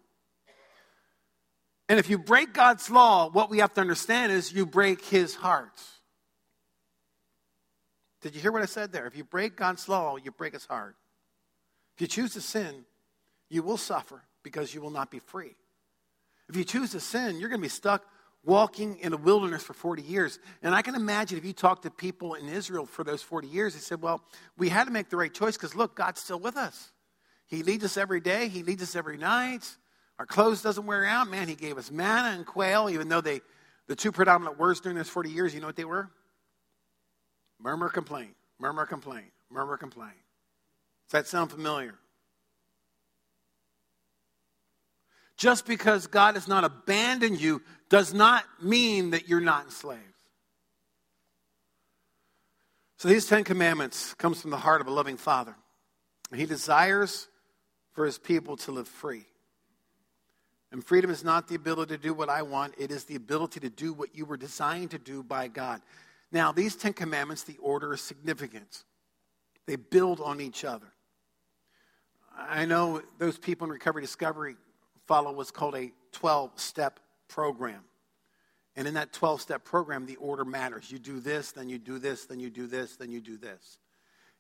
And 1.88 1.98
if 1.98 2.10
you 2.10 2.20
break 2.20 2.54
God's 2.54 2.90
law, 2.90 3.30
what 3.30 3.50
we 3.50 3.60
have 3.60 3.74
to 3.74 3.82
understand 3.82 4.32
is 4.32 4.54
you 4.54 4.66
break 4.66 5.04
his 5.06 5.34
heart. 5.34 5.82
Did 8.22 8.36
you 8.36 8.42
hear 8.42 8.52
what 8.52 8.62
I 8.62 8.66
said 8.66 8.92
there? 8.92 9.08
If 9.08 9.18
you 9.18 9.24
break 9.24 9.56
God's 9.56 9.88
law, 9.90 10.18
you 10.18 10.32
break 10.32 10.54
his 10.54 10.66
heart. 10.66 10.96
If 11.96 12.02
you 12.02 12.08
choose 12.08 12.34
to 12.34 12.42
sin, 12.42 12.86
you 13.50 13.64
will 13.64 13.78
suffer 13.78 14.22
because 14.44 14.74
you 14.74 14.82
will 14.82 14.92
not 14.92 15.10
be 15.10 15.20
free. 15.20 15.56
If 16.50 16.56
you 16.56 16.64
choose 16.64 16.92
to 16.92 17.00
sin, 17.00 17.40
you're 17.40 17.50
going 17.50 17.62
to 17.62 17.66
be 17.66 17.70
stuck 17.70 18.04
walking 18.44 18.98
in 19.00 19.12
the 19.12 19.18
wilderness 19.18 19.64
for 19.64 19.74
40 19.74 20.02
years. 20.02 20.40
And 20.64 20.74
I 20.74 20.82
can 20.82 20.96
imagine 20.96 21.38
if 21.38 21.46
you 21.46 21.54
talked 21.54 21.84
to 21.84 21.92
people 21.92 22.34
in 22.34 22.50
Israel 22.50 22.86
for 22.86 23.04
those 23.04 23.22
40 23.22 23.48
years, 23.48 23.76
they 23.76 23.80
said, 23.80 24.02
well, 24.02 24.22
we 24.58 24.70
had 24.70 24.86
to 24.86 24.92
make 24.92 25.10
the 25.10 25.18
right 25.18 25.34
choice 25.34 25.56
because 25.56 25.76
look, 25.76 25.96
God's 25.96 26.22
still 26.22 26.40
with 26.40 26.58
us. 26.58 26.92
He 27.48 27.64
leads 27.64 27.84
us 27.84 27.98
every 27.98 28.20
day, 28.20 28.48
He 28.48 28.64
leads 28.64 28.82
us 28.82 28.96
every 28.96 29.18
night. 29.18 29.66
Our 30.18 30.26
clothes 30.26 30.62
doesn't 30.62 30.86
wear 30.86 31.06
out. 31.06 31.30
Man, 31.30 31.48
He 31.48 31.56
gave 31.56 31.78
us 31.78 31.92
manna 31.92 32.36
and 32.36 32.46
quail, 32.46 32.90
even 32.90 33.10
though 33.10 33.22
they, 33.22 33.42
the 33.88 33.96
two 33.96 34.12
predominant 34.12 34.60
words 34.60 34.82
during 34.82 34.98
those 34.98 35.10
40 35.10 35.30
years, 35.30 35.54
you 35.54 35.62
know 35.62 35.68
what 35.68 35.76
they 35.76 35.86
were? 35.86 36.10
Murmur, 37.60 37.90
complain. 37.90 38.36
Murmur, 38.60 38.86
complain. 38.86 39.26
Murmur, 39.50 39.78
complain. 39.78 40.14
Does 41.08 41.12
that 41.12 41.28
sound 41.28 41.52
familiar? 41.52 41.96
Just 45.40 45.66
because 45.66 46.06
God 46.06 46.36
has 46.36 46.50
not 46.50 46.66
abandoned 46.66 47.40
you 47.40 47.62
does 47.88 48.14
not 48.14 48.44
mean 48.62 49.12
that 49.12 49.30
you're 49.30 49.40
not 49.40 49.64
enslaved. 49.64 50.04
So 52.98 53.08
these 53.08 53.26
10 53.26 53.46
commandments 53.46 54.14
comes 54.16 54.42
from 54.42 54.52
the 54.52 54.58
heart 54.58 54.82
of 54.82 54.88
a 54.88 54.92
loving 54.92 55.16
father. 55.16 55.56
He 56.36 56.46
desires 56.46 57.30
for 57.94 58.06
his 58.06 58.18
people 58.18 58.58
to 58.58 58.74
live 58.74 58.90
free. 58.90 59.28
And 60.74 60.86
freedom 60.86 61.10
is 61.10 61.24
not 61.24 61.48
the 61.48 61.56
ability 61.56 61.96
to 61.96 62.04
do 62.04 62.14
what 62.14 62.28
I 62.28 62.42
want, 62.42 62.76
it 62.78 62.92
is 62.92 63.06
the 63.06 63.16
ability 63.16 63.62
to 63.62 63.70
do 63.70 63.94
what 63.94 64.14
you 64.14 64.26
were 64.26 64.36
designed 64.36 64.92
to 64.92 65.00
do 65.00 65.24
by 65.24 65.48
God. 65.48 65.82
Now, 66.34 66.52
these 66.52 66.76
Ten 66.76 66.92
Commandments, 66.92 67.44
the 67.44 67.58
order 67.62 67.94
is 67.94 68.02
significant. 68.02 68.84
They 69.68 69.78
build 69.78 70.20
on 70.20 70.42
each 70.42 70.66
other. 70.66 70.92
I 72.38 72.66
know 72.66 73.02
those 73.20 73.38
people 73.38 73.66
in 73.68 73.72
Recovery 73.72 74.02
Discovery 74.02 74.58
follow 75.10 75.32
what's 75.32 75.50
called 75.50 75.74
a 75.74 75.92
12 76.12 76.52
step 76.60 77.00
program. 77.28 77.82
And 78.76 78.88
in 78.88 78.94
that 78.94 79.12
12 79.12 79.42
step 79.42 79.66
program, 79.66 80.06
the 80.06 80.18
order 80.18 80.46
matters. 80.46 80.92
You 80.92 81.00
do 81.00 81.20
this, 81.20 81.52
then 81.52 81.68
you 81.68 81.80
do 81.80 81.98
this, 81.98 82.26
then 82.26 82.40
you 82.40 82.52
do 82.52 82.68
this, 82.68 82.96
then 82.96 83.12
you 83.12 83.20
do 83.20 83.36
this. 83.36 83.80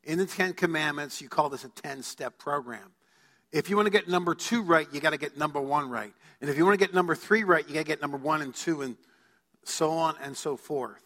In 0.04 0.20
the 0.20 0.28
Ten 0.28 0.54
Commandments, 0.54 1.22
you 1.22 1.28
call 1.28 1.50
this 1.50 1.64
a 1.64 1.70
10 1.70 2.04
step 2.04 2.38
program. 2.38 2.92
If 3.52 3.68
you 3.68 3.78
want 3.78 3.88
to 3.88 3.92
get 3.92 4.08
number 4.08 4.36
two 4.36 4.62
right, 4.62 4.88
you 4.94 5.00
got 5.00 5.10
to 5.10 5.18
get 5.18 5.40
number 5.40 5.60
one 5.60 5.90
right. 5.90 6.14
And 6.40 6.52
if 6.52 6.56
you 6.56 6.66
want 6.66 6.80
to 6.80 6.86
get 6.86 6.94
number 6.94 7.16
three 7.16 7.44
right, 7.44 7.68
you 7.68 7.74
got 7.74 7.80
to 7.80 7.86
get 7.88 8.00
number 8.00 8.18
one 8.18 8.44
and 8.44 8.54
two, 8.54 8.84
and 8.84 8.96
so 9.64 9.90
on 9.90 10.18
and 10.22 10.38
so 10.38 10.56
forth. 10.56 11.02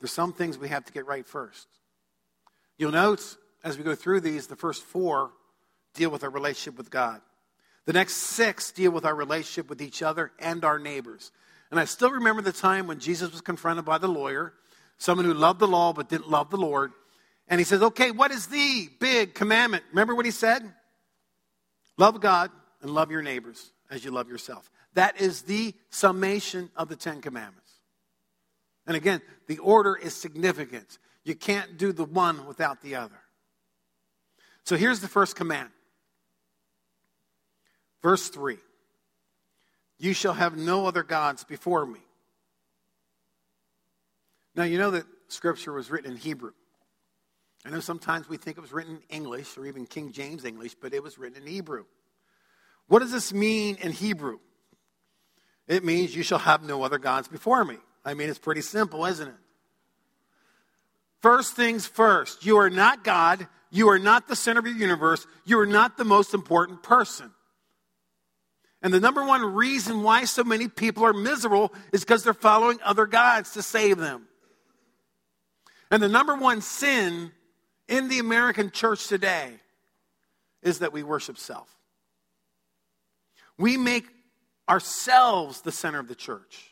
there's 0.00 0.10
some 0.10 0.32
things 0.32 0.56
we 0.56 0.68
have 0.68 0.86
to 0.86 0.92
get 0.92 1.06
right 1.06 1.26
first. 1.26 1.68
You'll 2.78 2.92
note 2.92 3.36
as 3.62 3.76
we 3.76 3.84
go 3.84 3.94
through 3.94 4.22
these, 4.22 4.46
the 4.46 4.56
first 4.56 4.82
four 4.82 5.32
deal 5.94 6.10
with 6.10 6.24
our 6.24 6.30
relationship 6.30 6.76
with 6.76 6.90
God. 6.90 7.20
The 7.86 7.92
next 7.92 8.14
six 8.14 8.72
deal 8.72 8.90
with 8.90 9.04
our 9.04 9.14
relationship 9.14 9.68
with 9.68 9.82
each 9.82 10.02
other 10.02 10.32
and 10.38 10.64
our 10.64 10.78
neighbors. 10.78 11.30
And 11.70 11.80
I 11.80 11.84
still 11.84 12.10
remember 12.10 12.42
the 12.42 12.52
time 12.52 12.86
when 12.86 12.98
Jesus 12.98 13.32
was 13.32 13.40
confronted 13.40 13.84
by 13.84 13.98
the 13.98 14.08
lawyer, 14.08 14.54
someone 14.98 15.26
who 15.26 15.34
loved 15.34 15.60
the 15.60 15.66
law 15.66 15.92
but 15.92 16.08
didn't 16.08 16.30
love 16.30 16.50
the 16.50 16.56
Lord. 16.56 16.92
And 17.48 17.60
he 17.60 17.64
says, 17.64 17.82
Okay, 17.82 18.10
what 18.10 18.30
is 18.30 18.46
the 18.46 18.88
big 19.00 19.34
commandment? 19.34 19.84
Remember 19.90 20.14
what 20.14 20.24
he 20.24 20.30
said? 20.30 20.62
Love 21.98 22.20
God 22.20 22.50
and 22.80 22.90
love 22.90 23.10
your 23.10 23.22
neighbors 23.22 23.72
as 23.90 24.04
you 24.04 24.10
love 24.10 24.28
yourself. 24.28 24.70
That 24.94 25.20
is 25.20 25.42
the 25.42 25.74
summation 25.90 26.70
of 26.76 26.88
the 26.88 26.96
Ten 26.96 27.20
Commandments. 27.20 27.72
And 28.86 28.96
again, 28.96 29.20
the 29.46 29.58
order 29.58 29.96
is 29.96 30.14
significant. 30.14 30.98
You 31.24 31.34
can't 31.34 31.78
do 31.78 31.92
the 31.92 32.04
one 32.04 32.46
without 32.46 32.82
the 32.82 32.96
other. 32.96 33.18
So 34.64 34.76
here's 34.76 35.00
the 35.00 35.08
first 35.08 35.36
command. 35.36 35.70
Verse 38.04 38.28
3 38.28 38.58
You 39.98 40.12
shall 40.12 40.34
have 40.34 40.56
no 40.56 40.86
other 40.86 41.02
gods 41.02 41.42
before 41.42 41.84
me. 41.84 42.00
Now, 44.54 44.64
you 44.64 44.78
know 44.78 44.92
that 44.92 45.06
Scripture 45.26 45.72
was 45.72 45.90
written 45.90 46.12
in 46.12 46.16
Hebrew. 46.18 46.52
I 47.64 47.70
know 47.70 47.80
sometimes 47.80 48.28
we 48.28 48.36
think 48.36 48.58
it 48.58 48.60
was 48.60 48.74
written 48.74 48.96
in 48.96 49.16
English 49.16 49.56
or 49.56 49.66
even 49.66 49.86
King 49.86 50.12
James 50.12 50.44
English, 50.44 50.74
but 50.74 50.92
it 50.92 51.02
was 51.02 51.18
written 51.18 51.42
in 51.42 51.48
Hebrew. 51.48 51.86
What 52.88 52.98
does 52.98 53.10
this 53.10 53.32
mean 53.32 53.76
in 53.76 53.90
Hebrew? 53.90 54.38
It 55.66 55.82
means 55.82 56.14
you 56.14 56.22
shall 56.22 56.38
have 56.38 56.62
no 56.62 56.82
other 56.82 56.98
gods 56.98 57.26
before 57.26 57.64
me. 57.64 57.78
I 58.04 58.12
mean, 58.12 58.28
it's 58.28 58.38
pretty 58.38 58.60
simple, 58.60 59.06
isn't 59.06 59.26
it? 59.26 59.34
First 61.22 61.56
things 61.56 61.86
first, 61.86 62.44
you 62.44 62.58
are 62.58 62.68
not 62.68 63.02
God. 63.02 63.48
You 63.70 63.88
are 63.88 63.98
not 63.98 64.28
the 64.28 64.36
center 64.36 64.60
of 64.60 64.66
your 64.66 64.76
universe. 64.76 65.26
You 65.46 65.58
are 65.58 65.66
not 65.66 65.96
the 65.96 66.04
most 66.04 66.34
important 66.34 66.82
person. 66.82 67.32
And 68.84 68.92
the 68.92 69.00
number 69.00 69.24
one 69.24 69.54
reason 69.54 70.02
why 70.02 70.26
so 70.26 70.44
many 70.44 70.68
people 70.68 71.06
are 71.06 71.14
miserable 71.14 71.72
is 71.90 72.02
because 72.02 72.22
they're 72.22 72.34
following 72.34 72.78
other 72.84 73.06
gods 73.06 73.54
to 73.54 73.62
save 73.62 73.96
them. 73.96 74.28
And 75.90 76.02
the 76.02 76.08
number 76.08 76.36
one 76.36 76.60
sin 76.60 77.32
in 77.88 78.08
the 78.08 78.18
American 78.18 78.70
church 78.70 79.08
today 79.08 79.54
is 80.62 80.80
that 80.80 80.92
we 80.92 81.02
worship 81.02 81.38
self. 81.38 81.74
We 83.56 83.78
make 83.78 84.04
ourselves 84.68 85.62
the 85.62 85.72
center 85.72 85.98
of 85.98 86.08
the 86.08 86.14
church. 86.14 86.70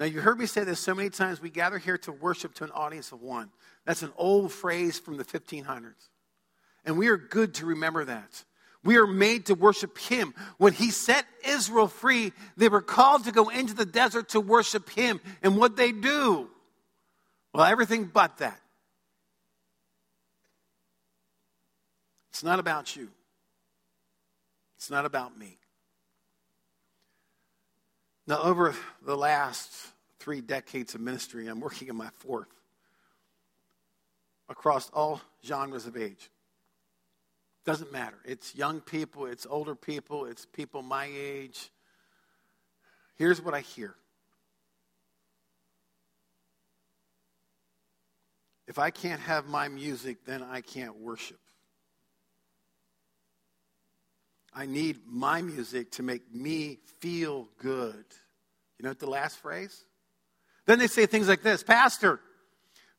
Now, 0.00 0.06
you 0.06 0.20
heard 0.20 0.40
me 0.40 0.46
say 0.46 0.64
this 0.64 0.80
so 0.80 0.94
many 0.94 1.10
times. 1.10 1.40
We 1.40 1.50
gather 1.50 1.78
here 1.78 1.98
to 1.98 2.10
worship 2.10 2.54
to 2.54 2.64
an 2.64 2.72
audience 2.72 3.12
of 3.12 3.22
one. 3.22 3.50
That's 3.86 4.02
an 4.02 4.12
old 4.16 4.50
phrase 4.50 4.98
from 4.98 5.18
the 5.18 5.24
1500s. 5.24 6.08
And 6.84 6.98
we 6.98 7.06
are 7.08 7.16
good 7.16 7.54
to 7.54 7.66
remember 7.66 8.04
that. 8.06 8.44
We 8.82 8.96
are 8.96 9.06
made 9.06 9.46
to 9.46 9.54
worship 9.54 9.98
Him. 9.98 10.34
When 10.58 10.72
He 10.72 10.90
set 10.90 11.26
Israel 11.44 11.88
free, 11.88 12.32
they 12.56 12.68
were 12.68 12.80
called 12.80 13.24
to 13.24 13.32
go 13.32 13.48
into 13.48 13.74
the 13.74 13.84
desert 13.84 14.30
to 14.30 14.40
worship 14.40 14.88
Him. 14.90 15.20
And 15.42 15.56
what 15.56 15.76
they 15.76 15.92
do? 15.92 16.48
Well, 17.52 17.64
everything 17.64 18.04
but 18.04 18.38
that. 18.38 18.60
It's 22.30 22.44
not 22.44 22.58
about 22.58 22.96
you, 22.96 23.10
it's 24.76 24.90
not 24.90 25.04
about 25.04 25.36
me. 25.36 25.58
Now, 28.26 28.42
over 28.42 28.76
the 29.04 29.16
last 29.16 29.72
three 30.20 30.40
decades 30.40 30.94
of 30.94 31.00
ministry, 31.00 31.48
I'm 31.48 31.58
working 31.58 31.88
in 31.88 31.96
my 31.96 32.10
fourth 32.18 32.48
across 34.48 34.88
all 34.90 35.20
genres 35.44 35.86
of 35.86 35.96
age. 35.96 36.30
Doesn't 37.64 37.92
matter. 37.92 38.18
It's 38.24 38.54
young 38.54 38.80
people, 38.80 39.26
it's 39.26 39.46
older 39.48 39.74
people, 39.74 40.24
it's 40.24 40.46
people 40.46 40.82
my 40.82 41.08
age. 41.12 41.70
Here's 43.16 43.40
what 43.40 43.54
I 43.54 43.60
hear 43.60 43.94
If 48.70 48.78
I 48.78 48.90
can't 48.90 49.20
have 49.22 49.48
my 49.48 49.66
music, 49.66 50.24
then 50.24 50.44
I 50.44 50.60
can't 50.60 50.96
worship. 51.00 51.40
I 54.54 54.66
need 54.66 54.98
my 55.08 55.42
music 55.42 55.90
to 55.92 56.04
make 56.04 56.32
me 56.32 56.78
feel 57.00 57.48
good. 57.58 58.04
You 58.78 58.84
know 58.84 58.90
what 58.90 59.00
the 59.00 59.10
last 59.10 59.38
phrase? 59.38 59.84
Then 60.66 60.78
they 60.78 60.86
say 60.86 61.06
things 61.06 61.26
like 61.26 61.42
this 61.42 61.64
Pastor, 61.64 62.20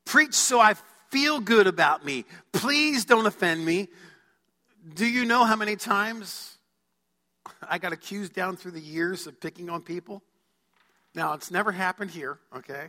preach 0.04 0.34
so 0.34 0.60
I 0.60 0.74
feel 1.10 1.40
good 1.40 1.66
about 1.66 2.04
me. 2.04 2.26
Please 2.52 3.06
don't 3.06 3.24
offend 3.24 3.64
me. 3.64 3.88
Do 4.94 5.06
you 5.06 5.24
know 5.24 5.44
how 5.44 5.56
many 5.56 5.76
times 5.76 6.58
I 7.68 7.78
got 7.78 7.92
accused 7.92 8.32
down 8.32 8.56
through 8.56 8.72
the 8.72 8.80
years 8.80 9.26
of 9.26 9.40
picking 9.40 9.70
on 9.70 9.82
people? 9.82 10.22
Now, 11.14 11.34
it's 11.34 11.50
never 11.50 11.70
happened 11.70 12.10
here, 12.10 12.38
okay? 12.56 12.88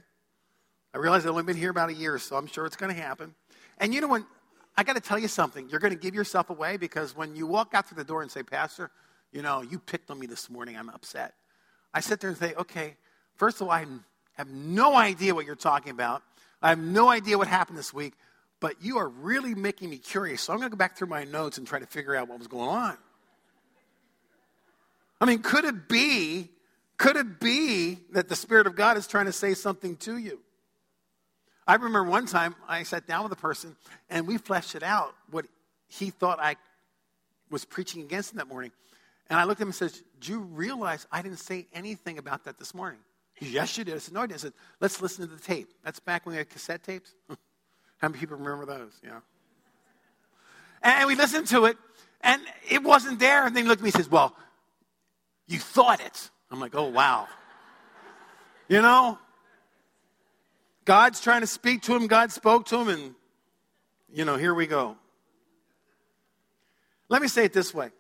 I 0.94 0.98
realize 0.98 1.24
I've 1.24 1.32
only 1.32 1.44
been 1.44 1.58
here 1.58 1.70
about 1.70 1.90
a 1.90 1.94
year, 1.94 2.18
so 2.18 2.36
I'm 2.36 2.48
sure 2.48 2.66
it's 2.66 2.76
going 2.76 2.94
to 2.94 3.00
happen. 3.00 3.36
And 3.78 3.94
you 3.94 4.02
know, 4.02 4.08
when 4.08 4.26
I 4.76 4.84
got 4.84 4.96
to 4.96 5.02
tell 5.02 5.20
you 5.20 5.28
something. 5.28 5.70
You're 5.70 5.80
going 5.80 5.94
to 5.94 6.00
give 6.00 6.16
yourself 6.16 6.50
away 6.50 6.78
because 6.78 7.16
when 7.16 7.36
you 7.36 7.46
walk 7.46 7.74
out 7.74 7.88
through 7.88 7.98
the 7.98 8.04
door 8.04 8.22
and 8.22 8.32
say, 8.32 8.44
Pastor, 8.44 8.90
you 9.32 9.42
know, 9.42 9.62
you 9.62 9.80
picked 9.80 10.10
on 10.10 10.20
me 10.20 10.28
this 10.28 10.50
morning, 10.50 10.78
I'm 10.78 10.90
upset. 10.90 11.36
I 11.94 12.00
sit 12.00 12.20
there 12.20 12.30
and 12.30 12.40
say, 12.40 12.54
okay, 12.56 12.96
first 13.36 13.62
of 13.62 13.68
all, 13.68 13.72
I 13.72 13.86
have 14.34 14.50
no 14.50 14.96
idea 14.96 15.36
what 15.36 15.46
you're 15.46 15.56
talking 15.56 15.92
about. 15.92 16.24
I 16.62 16.70
have 16.70 16.80
no 16.80 17.10
idea 17.10 17.38
what 17.38 17.48
happened 17.48 17.78
this 17.78 17.94
week, 17.94 18.14
but 18.64 18.82
you 18.82 18.98
are 18.98 19.10
really 19.10 19.54
making 19.54 19.90
me 19.90 19.98
curious. 19.98 20.44
So 20.44 20.54
I'm 20.54 20.60
going 20.60 20.72
to 20.72 20.78
go 20.78 20.80
back 20.80 20.96
through 20.96 21.10
my 21.10 21.26
notes 21.26 21.58
and 21.58 21.68
try 21.68 21.80
to 21.80 21.86
figure 21.86 22.16
out 22.16 22.30
what 22.30 22.40
was 22.40 22.48
going 22.48 22.70
on. 22.70 22.98
I 25.20 25.26
mean, 25.26 25.40
could 25.40 25.66
it 25.66 25.90
be, 25.90 26.48
could 26.98 27.18
it 27.18 27.42
be 27.42 28.00
that 28.14 28.30
the 28.30 28.38
Spirit 28.38 28.66
of 28.66 28.78
God 28.78 28.96
is 28.96 29.06
trying 29.06 29.26
to 29.26 29.34
say 29.34 29.54
something 29.54 29.98
to 29.98 30.16
you? 30.16 30.40
I 31.68 31.74
remember 31.74 32.06
one 32.06 32.26
time 32.26 32.56
I 32.66 32.84
sat 32.84 33.06
down 33.06 33.24
with 33.24 33.34
a 33.34 33.36
person 33.36 33.76
and 34.10 34.30
we 34.30 34.38
fleshed 34.38 34.76
it 34.76 34.84
out 34.84 35.14
what 35.30 35.46
he 35.90 36.10
thought 36.10 36.40
I 36.40 36.56
was 37.52 37.66
preaching 37.66 38.02
against 38.02 38.32
him 38.32 38.38
that 38.38 38.48
morning. 38.48 38.72
And 39.30 39.38
I 39.38 39.44
looked 39.44 39.60
at 39.60 39.64
him 39.64 39.70
and 39.70 39.76
said, 39.76 39.92
Do 40.22 40.32
you 40.32 40.40
realize 40.40 41.06
I 41.12 41.22
didn't 41.22 41.40
say 41.40 41.68
anything 41.74 42.18
about 42.18 42.46
that 42.46 42.60
this 42.60 42.74
morning? 42.74 43.00
Yes, 43.42 43.78
you 43.78 43.84
did. 43.84 43.96
I 43.96 43.98
said, 43.98 44.14
No, 44.14 44.22
I 44.22 44.28
didn't. 44.28 44.40
I 44.40 44.44
said, 44.44 44.54
Let's 44.80 45.02
listen 45.02 45.28
to 45.28 45.36
the 45.36 45.42
tape. 45.42 45.68
That's 45.84 46.00
back 46.00 46.26
when 46.26 46.32
we 46.32 46.38
had 46.38 46.50
cassette 46.50 46.82
tapes. 46.82 47.14
How 47.98 48.10
many 48.10 48.20
people 48.20 48.38
remember 48.38 48.66
those? 48.66 48.94
Yeah. 49.04 49.20
And 50.82 51.08
we 51.08 51.16
listened 51.16 51.48
to 51.48 51.66
it, 51.66 51.78
and 52.22 52.42
it 52.70 52.84
wasn't 52.84 53.20
there. 53.20 53.46
And 53.46 53.56
then 53.56 53.64
he 53.64 53.70
looked 53.70 53.82
at 53.82 53.84
me 53.84 53.90
and 53.90 53.96
says, 53.96 54.12
Well, 54.12 54.36
you 55.48 55.60
thought 55.60 56.02
it. 56.02 56.30
I'm 56.52 56.60
like, 56.60 56.76
Oh, 56.76 56.90
wow. 56.90 57.28
You 58.68 58.82
know? 58.82 59.18
God's 60.86 61.22
trying 61.22 61.42
to 61.42 61.48
speak 61.48 61.84
to 61.84 61.96
him. 61.96 62.08
God 62.08 62.32
spoke 62.32 62.66
to 62.68 62.78
him, 62.78 62.90
and, 62.90 63.16
you 64.14 64.26
know, 64.26 64.36
here 64.36 64.54
we 64.54 64.68
go. 64.68 64.98
Let 67.08 67.22
me 67.22 67.28
say 67.28 67.46
it 67.46 67.54
this 67.54 67.74
way 67.74 67.92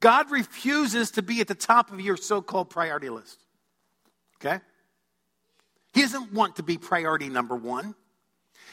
God 0.00 0.30
refuses 0.30 1.12
to 1.12 1.22
be 1.22 1.40
at 1.40 1.46
the 1.46 1.54
top 1.54 1.92
of 1.92 2.00
your 2.00 2.16
so 2.16 2.42
called 2.42 2.68
priority 2.70 3.08
list. 3.08 3.38
Okay? 4.36 4.60
He 5.94 6.02
doesn't 6.02 6.32
want 6.32 6.56
to 6.56 6.62
be 6.62 6.76
priority 6.76 7.28
number 7.28 7.54
one. 7.54 7.94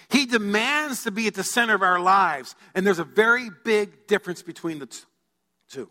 He 0.10 0.26
demands 0.26 1.04
to 1.04 1.12
be 1.12 1.28
at 1.28 1.36
the 1.36 1.44
center 1.44 1.76
of 1.76 1.84
our 1.84 2.00
lives. 2.00 2.56
And 2.74 2.86
there's 2.86 3.00
a 3.00 3.04
very 3.04 3.50
big 3.64 4.08
difference 4.08 4.42
between 4.42 4.80
the 4.80 4.88
two. 5.70 5.90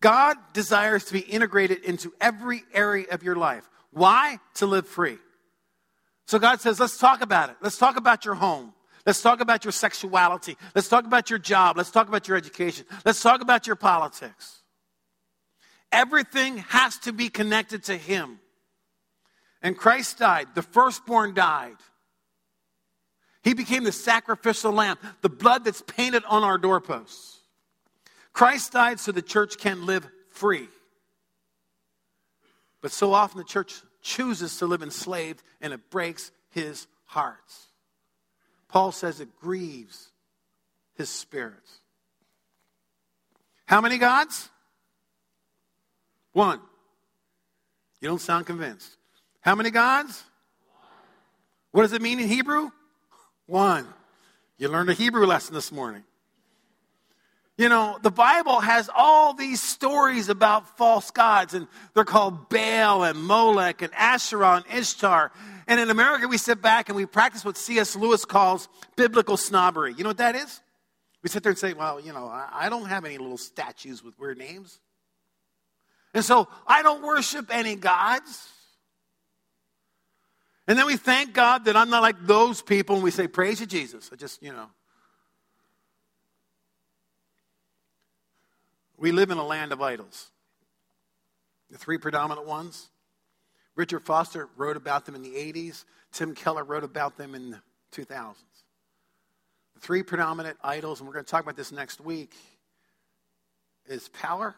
God 0.00 0.36
desires 0.52 1.04
to 1.06 1.12
be 1.12 1.20
integrated 1.20 1.84
into 1.84 2.12
every 2.20 2.62
area 2.74 3.06
of 3.10 3.22
your 3.22 3.36
life. 3.36 3.68
Why? 3.92 4.38
To 4.54 4.66
live 4.66 4.86
free. 4.86 5.18
So 6.26 6.38
God 6.38 6.60
says, 6.60 6.80
let's 6.80 6.98
talk 6.98 7.22
about 7.22 7.50
it. 7.50 7.56
Let's 7.62 7.78
talk 7.78 7.96
about 7.96 8.24
your 8.24 8.34
home. 8.34 8.74
Let's 9.06 9.22
talk 9.22 9.40
about 9.40 9.64
your 9.64 9.72
sexuality. 9.72 10.56
Let's 10.74 10.88
talk 10.88 11.06
about 11.06 11.30
your 11.30 11.38
job. 11.38 11.76
Let's 11.76 11.92
talk 11.92 12.08
about 12.08 12.26
your 12.26 12.36
education. 12.36 12.86
Let's 13.04 13.22
talk 13.22 13.40
about 13.40 13.68
your 13.68 13.76
politics. 13.76 14.62
Everything 15.92 16.58
has 16.58 16.98
to 16.98 17.12
be 17.12 17.28
connected 17.28 17.84
to 17.84 17.96
Him. 17.96 18.40
And 19.62 19.78
Christ 19.78 20.18
died, 20.18 20.48
the 20.56 20.62
firstborn 20.62 21.34
died. 21.34 21.76
He 23.46 23.54
became 23.54 23.84
the 23.84 23.92
sacrificial 23.92 24.72
lamb, 24.72 24.98
the 25.22 25.28
blood 25.28 25.64
that's 25.64 25.80
painted 25.80 26.24
on 26.26 26.42
our 26.42 26.58
doorposts. 26.58 27.38
Christ 28.32 28.72
died 28.72 28.98
so 28.98 29.12
the 29.12 29.22
church 29.22 29.56
can 29.56 29.86
live 29.86 30.04
free. 30.30 30.66
But 32.82 32.90
so 32.90 33.14
often 33.14 33.38
the 33.38 33.44
church 33.44 33.74
chooses 34.02 34.58
to 34.58 34.66
live 34.66 34.82
enslaved 34.82 35.44
and 35.60 35.72
it 35.72 35.90
breaks 35.90 36.32
his 36.50 36.88
heart. 37.04 37.38
Paul 38.66 38.90
says 38.90 39.20
it 39.20 39.36
grieves 39.36 40.08
his 40.96 41.08
spirit. 41.08 41.54
How 43.66 43.80
many 43.80 43.96
gods? 43.96 44.50
One. 46.32 46.58
You 48.00 48.08
don't 48.08 48.20
sound 48.20 48.46
convinced. 48.46 48.96
How 49.40 49.54
many 49.54 49.70
gods? 49.70 50.24
What 51.70 51.82
does 51.82 51.92
it 51.92 52.02
mean 52.02 52.18
in 52.18 52.26
Hebrew? 52.26 52.72
One. 53.46 53.86
You 54.58 54.68
learned 54.68 54.90
a 54.90 54.94
Hebrew 54.94 55.26
lesson 55.26 55.54
this 55.54 55.70
morning. 55.70 56.04
You 57.58 57.70
know, 57.70 57.98
the 58.02 58.10
Bible 58.10 58.60
has 58.60 58.90
all 58.94 59.32
these 59.32 59.62
stories 59.62 60.28
about 60.28 60.76
false 60.76 61.10
gods, 61.10 61.54
and 61.54 61.66
they're 61.94 62.04
called 62.04 62.50
Baal 62.50 63.02
and 63.04 63.18
Molech 63.18 63.80
and 63.80 63.92
Asherah 63.94 64.56
and 64.56 64.78
Ishtar. 64.78 65.32
And 65.66 65.80
in 65.80 65.88
America, 65.88 66.28
we 66.28 66.36
sit 66.36 66.60
back 66.60 66.90
and 66.90 66.96
we 66.96 67.06
practice 67.06 67.44
what 67.44 67.56
C.S. 67.56 67.96
Lewis 67.96 68.26
calls 68.26 68.68
biblical 68.94 69.38
snobbery. 69.38 69.94
You 69.96 70.04
know 70.04 70.10
what 70.10 70.18
that 70.18 70.36
is? 70.36 70.60
We 71.22 71.30
sit 71.30 71.42
there 71.42 71.50
and 71.50 71.58
say, 71.58 71.72
well, 71.72 71.98
you 71.98 72.12
know, 72.12 72.28
I 72.28 72.68
don't 72.68 72.86
have 72.86 73.04
any 73.04 73.16
little 73.16 73.38
statues 73.38 74.04
with 74.04 74.18
weird 74.18 74.38
names. 74.38 74.78
And 76.12 76.24
so 76.24 76.48
I 76.66 76.82
don't 76.82 77.02
worship 77.02 77.46
any 77.50 77.74
gods. 77.74 78.48
And 80.68 80.78
then 80.78 80.86
we 80.86 80.96
thank 80.96 81.32
God 81.32 81.66
that 81.66 81.76
I'm 81.76 81.90
not 81.90 82.02
like 82.02 82.26
those 82.26 82.60
people 82.60 82.96
and 82.96 83.04
we 83.04 83.10
say, 83.10 83.28
Praise 83.28 83.60
you, 83.60 83.66
Jesus. 83.66 84.10
I 84.12 84.16
just, 84.16 84.42
you 84.42 84.52
know. 84.52 84.66
We 88.98 89.12
live 89.12 89.30
in 89.30 89.38
a 89.38 89.44
land 89.44 89.72
of 89.72 89.82
idols. 89.82 90.30
The 91.70 91.78
three 91.78 91.98
predominant 91.98 92.46
ones. 92.46 92.88
Richard 93.74 94.04
Foster 94.04 94.48
wrote 94.56 94.76
about 94.76 95.04
them 95.04 95.14
in 95.14 95.22
the 95.22 95.34
80s. 95.34 95.84
Tim 96.12 96.34
Keller 96.34 96.64
wrote 96.64 96.84
about 96.84 97.18
them 97.18 97.34
in 97.34 97.50
the 97.50 97.60
2000s. 97.92 98.34
The 99.74 99.80
three 99.80 100.02
predominant 100.02 100.56
idols, 100.64 101.00
and 101.00 101.06
we're 101.06 101.12
going 101.12 101.26
to 101.26 101.30
talk 101.30 101.42
about 101.42 101.56
this 101.56 101.72
next 101.72 102.00
week, 102.00 102.34
is 103.86 104.08
power, 104.08 104.54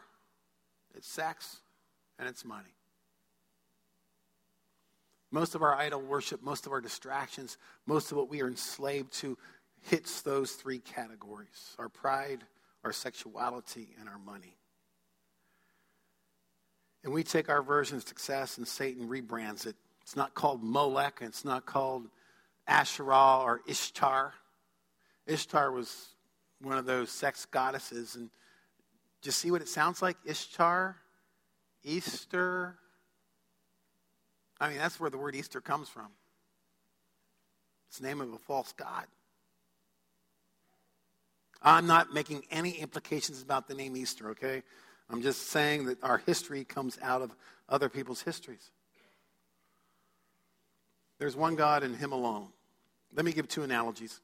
it's 0.95 1.07
sex, 1.07 1.57
and 2.17 2.29
it's 2.29 2.45
money. 2.45 2.69
Most 5.31 5.55
of 5.55 5.61
our 5.61 5.75
idol 5.75 6.01
worship, 6.01 6.41
most 6.41 6.65
of 6.65 6.71
our 6.71 6.81
distractions, 6.81 7.57
most 7.85 8.11
of 8.11 8.17
what 8.17 8.29
we 8.29 8.41
are 8.41 8.47
enslaved 8.47 9.13
to 9.13 9.37
hits 9.83 10.21
those 10.21 10.51
three 10.53 10.79
categories 10.79 11.75
our 11.77 11.89
pride, 11.89 12.43
our 12.83 12.91
sexuality, 12.91 13.89
and 13.99 14.09
our 14.09 14.19
money. 14.19 14.57
And 17.03 17.13
we 17.13 17.23
take 17.23 17.49
our 17.49 17.61
version 17.61 17.97
of 17.97 18.07
success 18.07 18.57
and 18.57 18.67
Satan 18.67 19.07
rebrands 19.07 19.65
it. 19.65 19.75
It's 20.01 20.15
not 20.15 20.33
called 20.33 20.63
Molech, 20.63 21.21
and 21.21 21.29
it's 21.29 21.45
not 21.45 21.65
called 21.65 22.07
Asherah 22.67 23.41
or 23.41 23.61
Ishtar. 23.67 24.33
Ishtar 25.27 25.71
was 25.71 26.09
one 26.61 26.77
of 26.77 26.85
those 26.85 27.09
sex 27.11 27.45
goddesses. 27.45 28.15
And 28.15 28.29
just 29.21 29.39
see 29.39 29.51
what 29.51 29.61
it 29.61 29.69
sounds 29.69 30.01
like? 30.01 30.17
Ishtar, 30.25 30.97
Easter. 31.83 32.77
I 34.59 34.69
mean, 34.69 34.77
that's 34.77 34.99
where 34.99 35.09
the 35.09 35.17
word 35.17 35.35
Easter 35.35 35.61
comes 35.61 35.89
from. 35.89 36.07
It's 37.87 37.99
the 37.99 38.07
name 38.07 38.21
of 38.21 38.33
a 38.33 38.37
false 38.37 38.73
god. 38.73 39.05
I'm 41.61 41.87
not 41.87 42.13
making 42.13 42.43
any 42.51 42.71
implications 42.71 43.41
about 43.41 43.67
the 43.67 43.73
name 43.73 43.97
Easter, 43.97 44.29
okay? 44.29 44.63
I'm 45.09 45.21
just 45.21 45.47
saying 45.47 45.85
that 45.85 46.01
our 46.03 46.19
history 46.19 46.63
comes 46.63 46.97
out 47.01 47.21
of 47.21 47.35
other 47.67 47.89
people's 47.89 48.21
histories. 48.21 48.71
There's 51.17 51.35
one 51.35 51.55
God 51.55 51.83
and 51.83 51.95
Him 51.95 52.11
alone. 52.11 52.47
Let 53.13 53.25
me 53.25 53.33
give 53.33 53.47
two 53.47 53.63
analogies. 53.63 54.21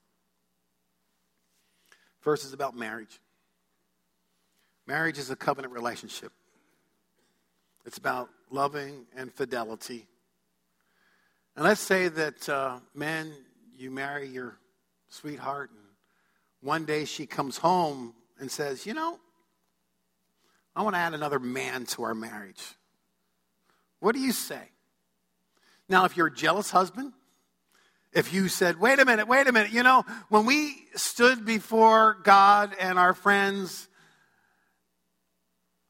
First 2.22 2.46
is 2.46 2.54
about 2.54 2.76
marriage. 2.76 3.20
Marriage 4.88 5.18
is 5.18 5.30
a 5.30 5.36
covenant 5.36 5.74
relationship, 5.74 6.32
it's 7.86 7.98
about 7.98 8.30
loving 8.52 9.06
and 9.16 9.34
fidelity. 9.34 10.08
And 11.56 11.64
let's 11.64 11.82
say 11.82 12.10
that, 12.10 12.50
uh, 12.50 12.80
men, 12.94 13.34
you 13.78 13.90
marry 13.90 14.28
your 14.28 14.58
sweetheart, 15.08 15.70
and 15.72 15.80
one 16.62 16.86
day 16.86 17.06
she 17.06 17.26
comes 17.26 17.58
home 17.58 18.14
and 18.40 18.52
says, 18.52 18.86
You 18.86 18.94
know, 18.94 19.20
I 20.76 20.84
want 20.84 20.96
to 20.96 21.00
add 21.00 21.14
another 21.14 21.40
man 21.40 21.86
to 21.88 22.04
our 22.04 22.14
marriage. 22.14 22.62
What 24.00 24.16
do 24.16 24.22
you 24.22 24.34
say? 24.34 24.62
Now, 25.88 26.06
if 26.06 26.18
you're 26.18 26.28
a 26.28 26.34
jealous 26.34 26.72
husband, 26.72 27.14
if 28.12 28.34
you 28.34 28.48
said, 28.48 28.80
wait 28.80 29.00
a 29.00 29.06
minute, 29.06 29.28
wait 29.28 29.48
a 29.48 29.52
minute, 29.52 29.72
you 29.72 29.84
know, 29.84 30.04
when 30.30 30.46
we 30.46 30.76
stood 30.96 31.46
before 31.46 32.18
God 32.24 32.74
and 32.80 32.98
our 32.98 33.14
friends, 33.14 33.88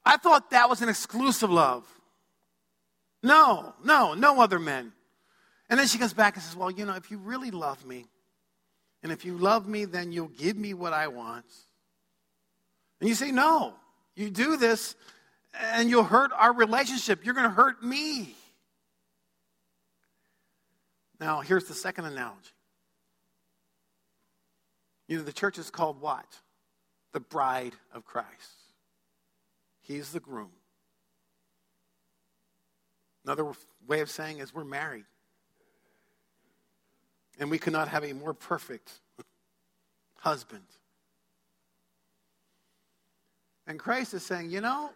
I 0.04 0.17
thought 0.17 0.49
that 0.49 0.67
was 0.67 0.82
an 0.82 0.89
exclusive 0.89 1.49
love. 1.49 1.88
No, 3.21 3.73
no, 3.84 4.15
no 4.15 4.41
other 4.41 4.60
men. 4.60 4.91
And 5.69 5.80
then 5.80 5.88
she 5.88 5.97
comes 5.97 6.13
back 6.13 6.36
and 6.36 6.43
says, 6.43 6.56
well, 6.56 6.69
you 6.69 6.86
know, 6.86 6.93
if 6.93 7.10
you 7.10 7.17
really 7.17 7.51
love 7.51 7.86
me, 7.86 8.06
and 9.04 9.12
if 9.12 9.23
you 9.23 9.38
love 9.38 9.67
me, 9.67 9.86
then 9.86 10.12
you'll 10.12 10.28
give 10.28 10.58
me 10.58 10.73
what 10.73 10.93
I 10.93 11.08
want. 11.10 11.45
And 12.99 13.08
you 13.08 13.13
say, 13.13 13.32
no, 13.32 13.73
you 14.15 14.30
do 14.30 14.58
this 14.58 14.95
and 15.54 15.89
you'll 15.89 16.04
hurt 16.04 16.32
our 16.36 16.54
relationship. 16.54 17.23
You're 17.23 17.36
going 17.36 17.47
to 17.47 17.56
hurt 17.56 17.84
me. 17.84 18.36
Now, 21.19 21.41
here's 21.41 21.65
the 21.65 21.73
second 21.73 22.06
analogy. 22.06 22.49
You 25.08 25.17
know, 25.17 25.23
the 25.23 25.34
church 25.34 25.60
is 25.60 25.69
called 25.69 26.01
what? 26.01 26.25
The 27.13 27.19
bride 27.19 27.73
of 27.93 28.06
Christ. 28.06 28.28
He's 29.82 30.12
the 30.12 30.19
groom. 30.19 30.49
Another 33.23 33.51
way 33.88 34.01
of 34.01 34.10
saying 34.10 34.39
is 34.39 34.54
we're 34.54 34.63
married. 34.63 35.06
And 37.39 37.52
we 37.52 37.60
cannot 37.60 37.89
have 37.89 38.04
a 38.04 38.13
more 38.13 38.34
perfect 38.34 38.91
husband 40.17 40.63
and 43.67 43.80
Christ 43.80 44.13
is 44.13 44.24
saying, 44.24 44.50
you 44.52 44.62
know, 44.62 44.91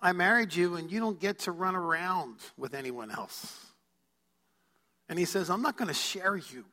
I 0.00 0.12
married 0.12 0.54
you 0.54 0.76
and 0.76 0.90
you 0.90 1.00
don't 1.00 1.20
get 1.20 1.40
to 1.40 1.52
run 1.52 1.74
around 1.74 2.36
with 2.56 2.74
anyone 2.74 3.10
else. 3.10 3.66
And 5.08 5.18
he 5.18 5.24
says, 5.24 5.50
I'm 5.50 5.62
not 5.62 5.76
going 5.76 5.88
to 5.88 5.94
share 5.94 6.36
you. 6.36 6.64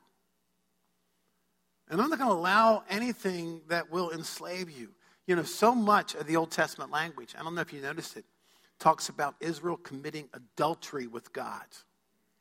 And 1.88 2.00
I'm 2.00 2.08
not 2.08 2.18
going 2.18 2.30
to 2.30 2.36
allow 2.36 2.82
anything 2.88 3.60
that 3.68 3.90
will 3.90 4.10
enslave 4.10 4.70
you. 4.70 4.90
You 5.26 5.36
know, 5.36 5.42
so 5.42 5.74
much 5.74 6.14
of 6.14 6.26
the 6.26 6.36
Old 6.36 6.50
Testament 6.50 6.90
language, 6.90 7.34
I 7.38 7.42
don't 7.42 7.54
know 7.54 7.60
if 7.60 7.72
you 7.72 7.80
noticed 7.80 8.16
it, 8.16 8.24
talks 8.78 9.08
about 9.08 9.34
Israel 9.40 9.76
committing 9.76 10.28
adultery 10.32 11.06
with 11.06 11.32
God. 11.32 11.64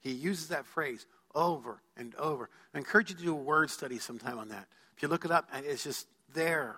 He 0.03 0.11
uses 0.11 0.49
that 0.49 0.65
phrase 0.65 1.05
over 1.33 1.81
and 1.97 2.13
over. 2.15 2.49
I 2.73 2.77
encourage 2.77 3.09
you 3.09 3.15
to 3.15 3.23
do 3.23 3.31
a 3.31 3.35
word 3.35 3.69
study 3.69 3.97
sometime 3.97 4.37
on 4.37 4.49
that. 4.49 4.67
If 4.95 5.01
you 5.01 5.07
look 5.07 5.25
it 5.25 5.31
up, 5.31 5.49
it's 5.53 5.83
just 5.83 6.07
there. 6.33 6.75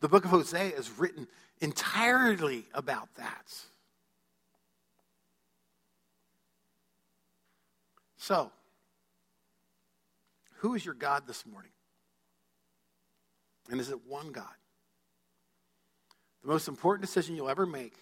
The 0.00 0.08
book 0.08 0.24
of 0.24 0.30
Hosea 0.30 0.76
is 0.76 0.90
written 0.96 1.26
entirely 1.60 2.64
about 2.72 3.08
that. 3.16 3.52
So, 8.16 8.52
who 10.56 10.74
is 10.74 10.84
your 10.84 10.94
God 10.94 11.26
this 11.26 11.44
morning? 11.46 11.70
And 13.70 13.80
is 13.80 13.90
it 13.90 14.06
one 14.06 14.32
God? 14.32 14.44
The 16.42 16.48
most 16.48 16.68
important 16.68 17.06
decision 17.06 17.36
you'll 17.36 17.48
ever 17.48 17.66
make 17.66 17.94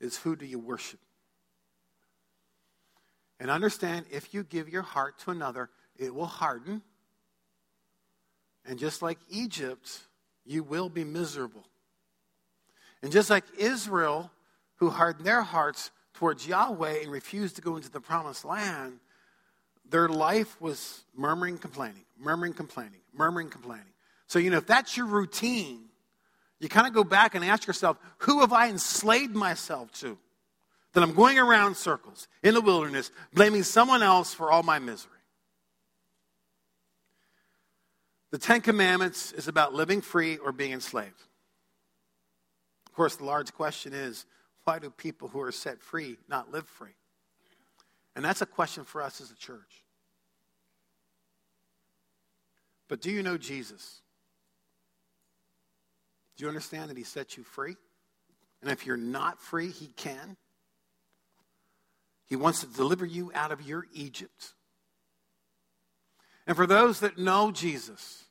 is 0.00 0.16
who 0.16 0.36
do 0.36 0.46
you 0.46 0.58
worship? 0.58 1.00
And 3.44 3.50
understand 3.50 4.06
if 4.10 4.32
you 4.32 4.42
give 4.42 4.70
your 4.70 4.80
heart 4.80 5.18
to 5.18 5.30
another, 5.30 5.68
it 5.98 6.14
will 6.14 6.24
harden. 6.24 6.80
And 8.64 8.78
just 8.78 9.02
like 9.02 9.18
Egypt, 9.28 10.00
you 10.46 10.62
will 10.62 10.88
be 10.88 11.04
miserable. 11.04 11.66
And 13.02 13.12
just 13.12 13.28
like 13.28 13.44
Israel, 13.58 14.30
who 14.76 14.88
hardened 14.88 15.26
their 15.26 15.42
hearts 15.42 15.90
towards 16.14 16.46
Yahweh 16.46 17.02
and 17.02 17.12
refused 17.12 17.56
to 17.56 17.60
go 17.60 17.76
into 17.76 17.90
the 17.90 18.00
promised 18.00 18.46
land, 18.46 18.98
their 19.90 20.08
life 20.08 20.58
was 20.58 21.04
murmuring, 21.14 21.58
complaining, 21.58 22.06
murmuring, 22.18 22.54
complaining, 22.54 23.02
murmuring, 23.12 23.50
complaining. 23.50 23.92
So, 24.26 24.38
you 24.38 24.48
know, 24.48 24.56
if 24.56 24.66
that's 24.66 24.96
your 24.96 25.04
routine, 25.04 25.82
you 26.60 26.70
kind 26.70 26.86
of 26.86 26.94
go 26.94 27.04
back 27.04 27.34
and 27.34 27.44
ask 27.44 27.66
yourself, 27.66 27.98
who 28.20 28.40
have 28.40 28.54
I 28.54 28.70
enslaved 28.70 29.34
myself 29.34 29.92
to? 30.00 30.16
That 30.94 31.02
I'm 31.02 31.14
going 31.14 31.38
around 31.38 31.76
circles 31.76 32.28
in 32.42 32.54
the 32.54 32.60
wilderness, 32.60 33.10
blaming 33.32 33.64
someone 33.64 34.02
else 34.02 34.32
for 34.32 34.50
all 34.50 34.62
my 34.62 34.78
misery. 34.78 35.10
The 38.30 38.38
Ten 38.38 38.60
Commandments 38.60 39.32
is 39.32 39.46
about 39.46 39.74
living 39.74 40.00
free 40.00 40.38
or 40.38 40.50
being 40.50 40.72
enslaved. 40.72 41.22
Of 42.86 42.92
course, 42.94 43.16
the 43.16 43.24
large 43.24 43.52
question 43.52 43.92
is 43.92 44.26
why 44.64 44.78
do 44.78 44.90
people 44.90 45.28
who 45.28 45.40
are 45.40 45.52
set 45.52 45.80
free 45.80 46.16
not 46.28 46.50
live 46.50 46.66
free? 46.66 46.96
And 48.16 48.24
that's 48.24 48.42
a 48.42 48.46
question 48.46 48.84
for 48.84 49.02
us 49.02 49.20
as 49.20 49.30
a 49.30 49.36
church. 49.36 49.84
But 52.88 53.00
do 53.00 53.10
you 53.10 53.22
know 53.22 53.36
Jesus? 53.36 54.00
Do 56.36 56.44
you 56.44 56.48
understand 56.48 56.90
that 56.90 56.96
he 56.96 57.04
set 57.04 57.36
you 57.36 57.44
free? 57.44 57.76
And 58.62 58.70
if 58.70 58.86
you're 58.86 58.96
not 58.96 59.40
free, 59.40 59.70
he 59.70 59.88
can. 59.88 60.36
He 62.26 62.36
wants 62.36 62.60
to 62.60 62.66
deliver 62.66 63.04
you 63.04 63.30
out 63.34 63.52
of 63.52 63.62
your 63.62 63.86
Egypt. 63.92 64.52
And 66.46 66.56
for 66.56 66.66
those 66.66 67.00
that 67.00 67.18
know 67.18 67.50
Jesus, 67.50 68.24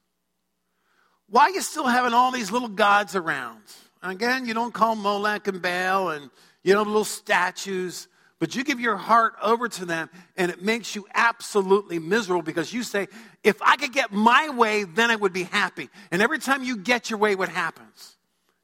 why 1.30 1.44
are 1.44 1.50
you 1.52 1.62
still 1.62 1.88
having 1.88 2.14
all 2.14 2.32
these 2.32 2.52
little 2.52 2.68
gods 2.68 3.16
around? 3.16 3.62
Again, 4.02 4.46
you 4.46 4.54
don't 4.54 4.74
call 4.74 4.96
Molech 4.96 5.48
and 5.48 5.62
Baal 5.62 6.10
and 6.10 6.30
you 6.64 6.74
know 6.74 6.84
little 6.84 7.06
statues, 7.06 8.08
but 8.40 8.56
you 8.56 8.64
give 8.64 8.80
your 8.80 8.98
heart 8.98 9.36
over 9.42 9.70
to 9.70 9.86
them 9.86 10.10
and 10.36 10.52
it 10.52 10.62
makes 10.62 10.96
you 10.96 11.08
absolutely 11.14 12.00
miserable 12.00 12.42
because 12.42 12.74
you 12.74 12.84
say, 12.84 13.08
if 13.44 13.62
I 13.62 13.78
could 13.78 13.94
get 13.94 14.12
my 14.12 14.50
way, 14.50 14.84
then 14.84 15.10
I 15.10 15.16
would 15.16 15.34
be 15.34 15.44
happy. 15.44 15.90
And 16.12 16.22
every 16.22 16.40
time 16.40 16.64
you 16.64 16.78
get 16.78 17.10
your 17.10 17.20
way, 17.20 17.36
what 17.36 17.50
happens? 17.50 18.18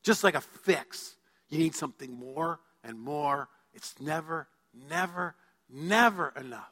Just 0.03 0.23
like 0.23 0.35
a 0.35 0.41
fix, 0.41 1.15
you 1.47 1.57
need 1.57 1.75
something 1.75 2.13
more 2.13 2.59
and 2.83 2.99
more. 2.99 3.47
It's 3.73 3.95
never, 4.01 4.47
never, 4.73 5.35
never 5.69 6.33
enough. 6.39 6.71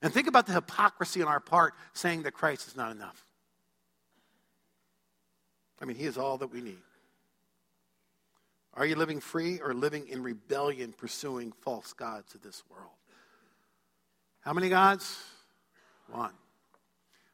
And 0.00 0.12
think 0.12 0.28
about 0.28 0.46
the 0.46 0.52
hypocrisy 0.52 1.22
on 1.22 1.28
our 1.28 1.40
part 1.40 1.74
saying 1.92 2.22
that 2.22 2.32
Christ 2.32 2.68
is 2.68 2.76
not 2.76 2.92
enough. 2.92 3.24
I 5.80 5.84
mean, 5.84 5.96
He 5.96 6.04
is 6.04 6.16
all 6.16 6.38
that 6.38 6.52
we 6.52 6.60
need. 6.60 6.78
Are 8.74 8.86
you 8.86 8.94
living 8.94 9.18
free 9.18 9.58
or 9.58 9.74
living 9.74 10.06
in 10.08 10.22
rebellion, 10.22 10.92
pursuing 10.92 11.52
false 11.62 11.92
gods 11.92 12.34
of 12.34 12.42
this 12.42 12.62
world? 12.70 12.92
How 14.40 14.52
many 14.52 14.68
gods? 14.68 15.20
One. 16.10 16.30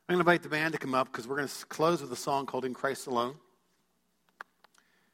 I'm 0.09 0.17
going 0.17 0.25
to 0.25 0.31
invite 0.31 0.43
the 0.43 0.49
band 0.49 0.73
to 0.73 0.79
come 0.79 0.95
up 0.95 1.11
because 1.11 1.29
we're 1.29 1.37
going 1.37 1.49
to 1.49 1.67
close 1.67 2.03
with 2.03 2.13
a 2.13 2.17
song 2.17 2.47
called 2.47 2.65
In 2.65 2.75
Christ 2.75 3.07
Alone. 3.07 3.35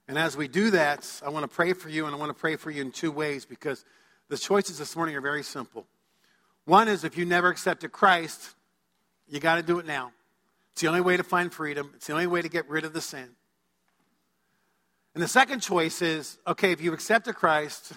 And 0.08 0.18
as 0.18 0.36
we 0.36 0.48
do 0.48 0.70
that, 0.70 1.08
I 1.24 1.30
want 1.30 1.48
to 1.48 1.54
pray 1.54 1.72
for 1.72 1.88
you, 1.88 2.06
and 2.06 2.14
I 2.14 2.18
want 2.18 2.30
to 2.30 2.40
pray 2.40 2.56
for 2.56 2.70
you 2.70 2.82
in 2.82 2.90
two 2.90 3.12
ways 3.12 3.44
because 3.44 3.84
the 4.30 4.38
choices 4.38 4.78
this 4.78 4.94
morning 4.94 5.16
are 5.16 5.20
very 5.20 5.42
simple. 5.42 5.86
One 6.64 6.86
is 6.86 7.02
if 7.02 7.18
you 7.18 7.24
never 7.24 7.48
accepted 7.48 7.90
Christ, 7.90 8.54
you 9.28 9.40
got 9.40 9.56
to 9.56 9.62
do 9.62 9.80
it 9.80 9.86
now. 9.86 10.12
It's 10.72 10.82
the 10.82 10.86
only 10.86 11.00
way 11.00 11.16
to 11.16 11.24
find 11.24 11.52
freedom, 11.52 11.90
it's 11.96 12.06
the 12.06 12.12
only 12.12 12.28
way 12.28 12.40
to 12.40 12.48
get 12.48 12.68
rid 12.68 12.84
of 12.84 12.92
the 12.92 13.00
sin. 13.00 13.28
And 15.14 15.22
the 15.22 15.28
second 15.28 15.60
choice 15.60 16.00
is 16.00 16.38
okay, 16.46 16.70
if 16.70 16.80
you 16.80 16.92
accepted 16.92 17.34
Christ, 17.34 17.92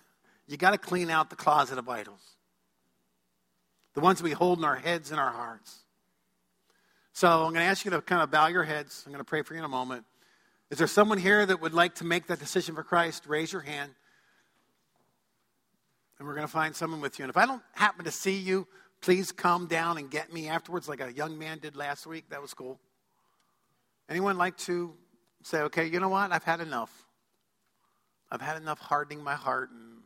you 0.48 0.58
got 0.58 0.72
to 0.72 0.80
clean 0.80 1.12
out 1.12 1.30
the 1.30 1.36
closet 1.36 1.78
of 1.78 1.88
idols, 1.88 2.22
the 3.94 4.02
ones 4.02 4.24
we 4.24 4.32
hold 4.32 4.58
in 4.58 4.66
our 4.66 4.76
heads 4.76 5.12
and 5.12 5.20
our 5.20 5.32
hearts. 5.32 5.82
So 7.14 7.28
I'm 7.28 7.54
going 7.54 7.64
to 7.64 7.70
ask 7.70 7.86
you 7.86 7.92
to 7.92 8.02
kind 8.02 8.24
of 8.24 8.32
bow 8.32 8.48
your 8.48 8.64
heads. 8.64 9.04
I'm 9.06 9.12
going 9.12 9.24
to 9.24 9.30
pray 9.30 9.44
for 9.44 9.54
you 9.54 9.60
in 9.60 9.66
a 9.66 9.70
moment. 9.70 10.04
Is 10.72 10.80
there 10.80 10.88
someone 10.88 11.20
here 11.20 11.46
that 11.46 11.62
would 11.62 11.76
like 11.76 11.94
to 11.96 12.04
make 12.04 12.26
that 12.26 12.40
decision 12.40 12.74
for 12.74 12.82
Christ? 12.82 13.26
Raise 13.28 13.54
your 13.54 13.62
hand. 13.62 13.92
And 16.24 16.30
we're 16.30 16.36
going 16.36 16.48
to 16.48 16.54
find 16.54 16.74
someone 16.74 17.02
with 17.02 17.20
you. 17.20 17.24
And 17.24 17.30
if 17.30 17.36
I 17.36 17.46
don't 17.46 17.62
happen 17.74 18.06
to 18.06 18.12
see 18.12 18.38
you, 18.38 18.66
please 19.02 19.34
come 19.34 19.68
down 19.68 19.98
and 19.98 20.10
get 20.10 20.32
me 20.32 20.48
afterwards, 20.48 20.88
like 20.88 21.02
a 21.02 21.12
young 21.12 21.38
man 21.38 21.60
did 21.60 21.76
last 21.76 22.08
week. 22.08 22.30
That 22.30 22.42
was 22.42 22.54
cool. 22.54 22.80
Anyone 24.08 24.38
like 24.38 24.56
to 24.60 24.94
say, 25.42 25.60
okay, 25.64 25.86
you 25.86 26.00
know 26.00 26.08
what? 26.08 26.32
I've 26.32 26.46
had 26.46 26.62
enough. 26.62 26.90
I've 28.32 28.40
had 28.40 28.56
enough 28.56 28.80
hardening 28.80 29.22
my 29.22 29.34
heart, 29.34 29.72
and 29.72 30.02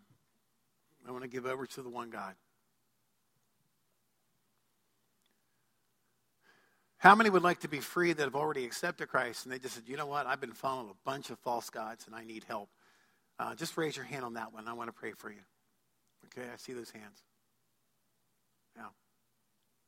I 1.07 1.11
want 1.11 1.21
to 1.21 1.29
give 1.29 1.45
over 1.45 1.67
to 1.67 1.83
the 1.83 1.89
one 1.89 2.09
God. 2.09 2.33
How 6.97 7.13
many 7.13 7.29
would 7.29 7.43
like 7.43 7.59
to 7.59 7.67
be 7.67 7.79
free 7.79 8.13
that 8.13 8.23
have 8.23 8.35
already 8.35 8.65
accepted 8.65 9.09
Christ 9.09 9.45
and 9.45 9.53
they 9.53 9.59
just 9.59 9.75
said, 9.75 9.83
you 9.85 9.97
know 9.97 10.07
what? 10.07 10.25
I've 10.25 10.41
been 10.41 10.51
following 10.51 10.89
a 10.89 10.97
bunch 11.05 11.29
of 11.29 11.37
false 11.37 11.69
gods 11.69 12.07
and 12.07 12.15
I 12.15 12.23
need 12.23 12.43
help. 12.47 12.69
Uh, 13.37 13.53
just 13.53 13.77
raise 13.77 13.95
your 13.95 14.05
hand 14.05 14.25
on 14.25 14.33
that 14.33 14.51
one. 14.51 14.67
I 14.67 14.73
want 14.73 14.87
to 14.87 14.93
pray 14.93 15.11
for 15.11 15.29
you. 15.29 15.41
Okay, 16.27 16.47
I 16.51 16.57
see 16.57 16.73
those 16.73 16.91
hands. 16.91 17.23
Yeah, 18.75 18.83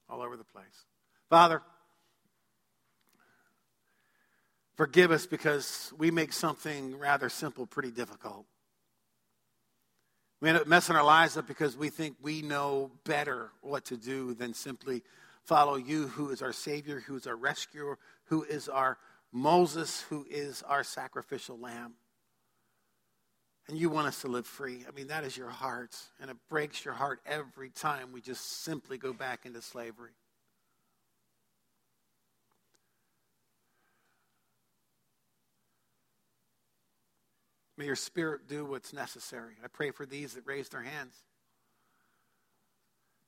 all 0.09 0.21
over 0.21 0.37
the 0.37 0.43
place. 0.43 0.85
Father, 1.29 1.61
Forgive 4.79 5.11
us 5.11 5.25
because 5.25 5.91
we 5.97 6.09
make 6.09 6.31
something 6.31 6.97
rather 6.97 7.27
simple 7.27 7.65
pretty 7.65 7.91
difficult. 7.91 8.45
We 10.39 10.47
end 10.47 10.57
up 10.57 10.67
messing 10.67 10.95
our 10.95 11.03
lives 11.03 11.35
up 11.35 11.47
because 11.47 11.75
we 11.75 11.89
think 11.89 12.15
we 12.21 12.41
know 12.41 12.89
better 13.03 13.51
what 13.59 13.83
to 13.87 13.97
do 13.97 14.33
than 14.33 14.53
simply 14.53 15.03
follow 15.43 15.75
you, 15.75 16.07
who 16.07 16.29
is 16.29 16.41
our 16.41 16.53
Savior, 16.53 17.01
who 17.01 17.17
is 17.17 17.27
our 17.27 17.35
rescuer, 17.35 17.97
who 18.27 18.43
is 18.43 18.69
our 18.69 18.97
Moses, 19.33 19.99
who 20.03 20.25
is 20.29 20.63
our 20.63 20.85
sacrificial 20.85 21.59
lamb. 21.59 21.95
And 23.69 23.77
you 23.77 23.91
want 23.91 24.07
us 24.07 24.21
to 24.21 24.27
live 24.27 24.47
free. 24.47 24.83
I 24.87 24.91
mean, 24.95 25.09
that 25.09 25.23
is 25.23 25.37
your 25.37 25.49
heart. 25.49 25.95
And 26.19 26.31
it 26.31 26.37
breaks 26.49 26.83
your 26.83 26.95
heart 26.95 27.19
every 27.23 27.69
time 27.69 28.11
we 28.11 28.19
just 28.19 28.63
simply 28.63 28.97
go 28.97 29.13
back 29.13 29.45
into 29.45 29.61
slavery. 29.61 30.09
May 37.77 37.85
your 37.85 37.95
spirit 37.95 38.47
do 38.47 38.65
what's 38.65 38.91
necessary. 38.91 39.53
I 39.63 39.67
pray 39.67 39.91
for 39.91 40.03
these 40.03 40.33
that 40.33 40.47
raised 40.47 40.71
their 40.71 40.81
hands. 40.81 41.13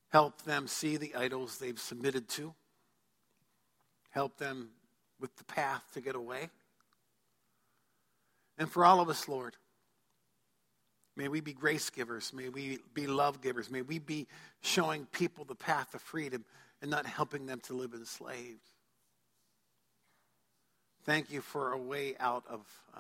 Help 0.10 0.42
them 0.42 0.66
see 0.68 0.98
the 0.98 1.14
idols 1.14 1.60
they've 1.60 1.80
submitted 1.80 2.28
to. 2.30 2.56
Help 4.10 4.38
them 4.40 4.72
with 5.20 5.36
the 5.38 5.44
path 5.44 5.84
to 5.94 6.02
get 6.02 6.16
away. 6.16 6.50
And 8.58 8.68
for 8.68 8.84
all 8.84 9.00
of 9.00 9.08
us, 9.08 9.30
Lord, 9.30 9.56
may 11.16 11.28
we 11.28 11.42
be 11.42 11.54
grace 11.54 11.90
givers. 11.90 12.34
May 12.34 12.50
we 12.50 12.80
be 12.94 13.08
love 13.08 13.42
givers. 13.42 13.70
May 13.70 13.82
we 13.82 14.00
be 14.00 14.28
showing 14.62 15.06
people 15.08 15.46
the 15.46 15.56
path 15.56 15.94
of 15.94 16.02
freedom 16.02 16.46
and 16.82 16.90
not 16.90 17.06
helping 17.06 17.46
them 17.46 17.60
to 17.62 17.74
live 17.74 17.94
enslaved. 17.94 18.62
Thank 21.04 21.32
you 21.32 21.42
for 21.42 21.72
a 21.72 21.78
way 21.78 22.16
out 22.20 22.44
of 22.50 22.62
uh, 22.96 23.00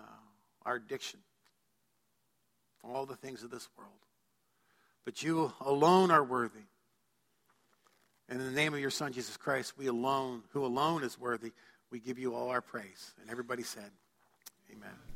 our 0.65 0.75
addiction 0.75 1.19
all 2.83 3.05
the 3.05 3.15
things 3.15 3.43
of 3.43 3.51
this 3.51 3.67
world. 3.77 3.91
But 5.05 5.23
you 5.23 5.51
alone 5.61 6.11
are 6.11 6.23
worthy. 6.23 6.59
And 8.29 8.39
in 8.39 8.45
the 8.45 8.53
name 8.53 8.73
of 8.73 8.79
your 8.79 8.91
Son, 8.91 9.11
Jesus 9.11 9.37
Christ, 9.37 9.73
we 9.77 9.87
alone, 9.87 10.43
who 10.51 10.65
alone 10.65 11.03
is 11.03 11.19
worthy, 11.19 11.51
we 11.91 11.99
give 11.99 12.17
you 12.17 12.33
all 12.33 12.49
our 12.49 12.61
praise. 12.61 13.13
And 13.19 13.29
everybody 13.29 13.63
said, 13.63 13.91
Amen. 14.71 15.10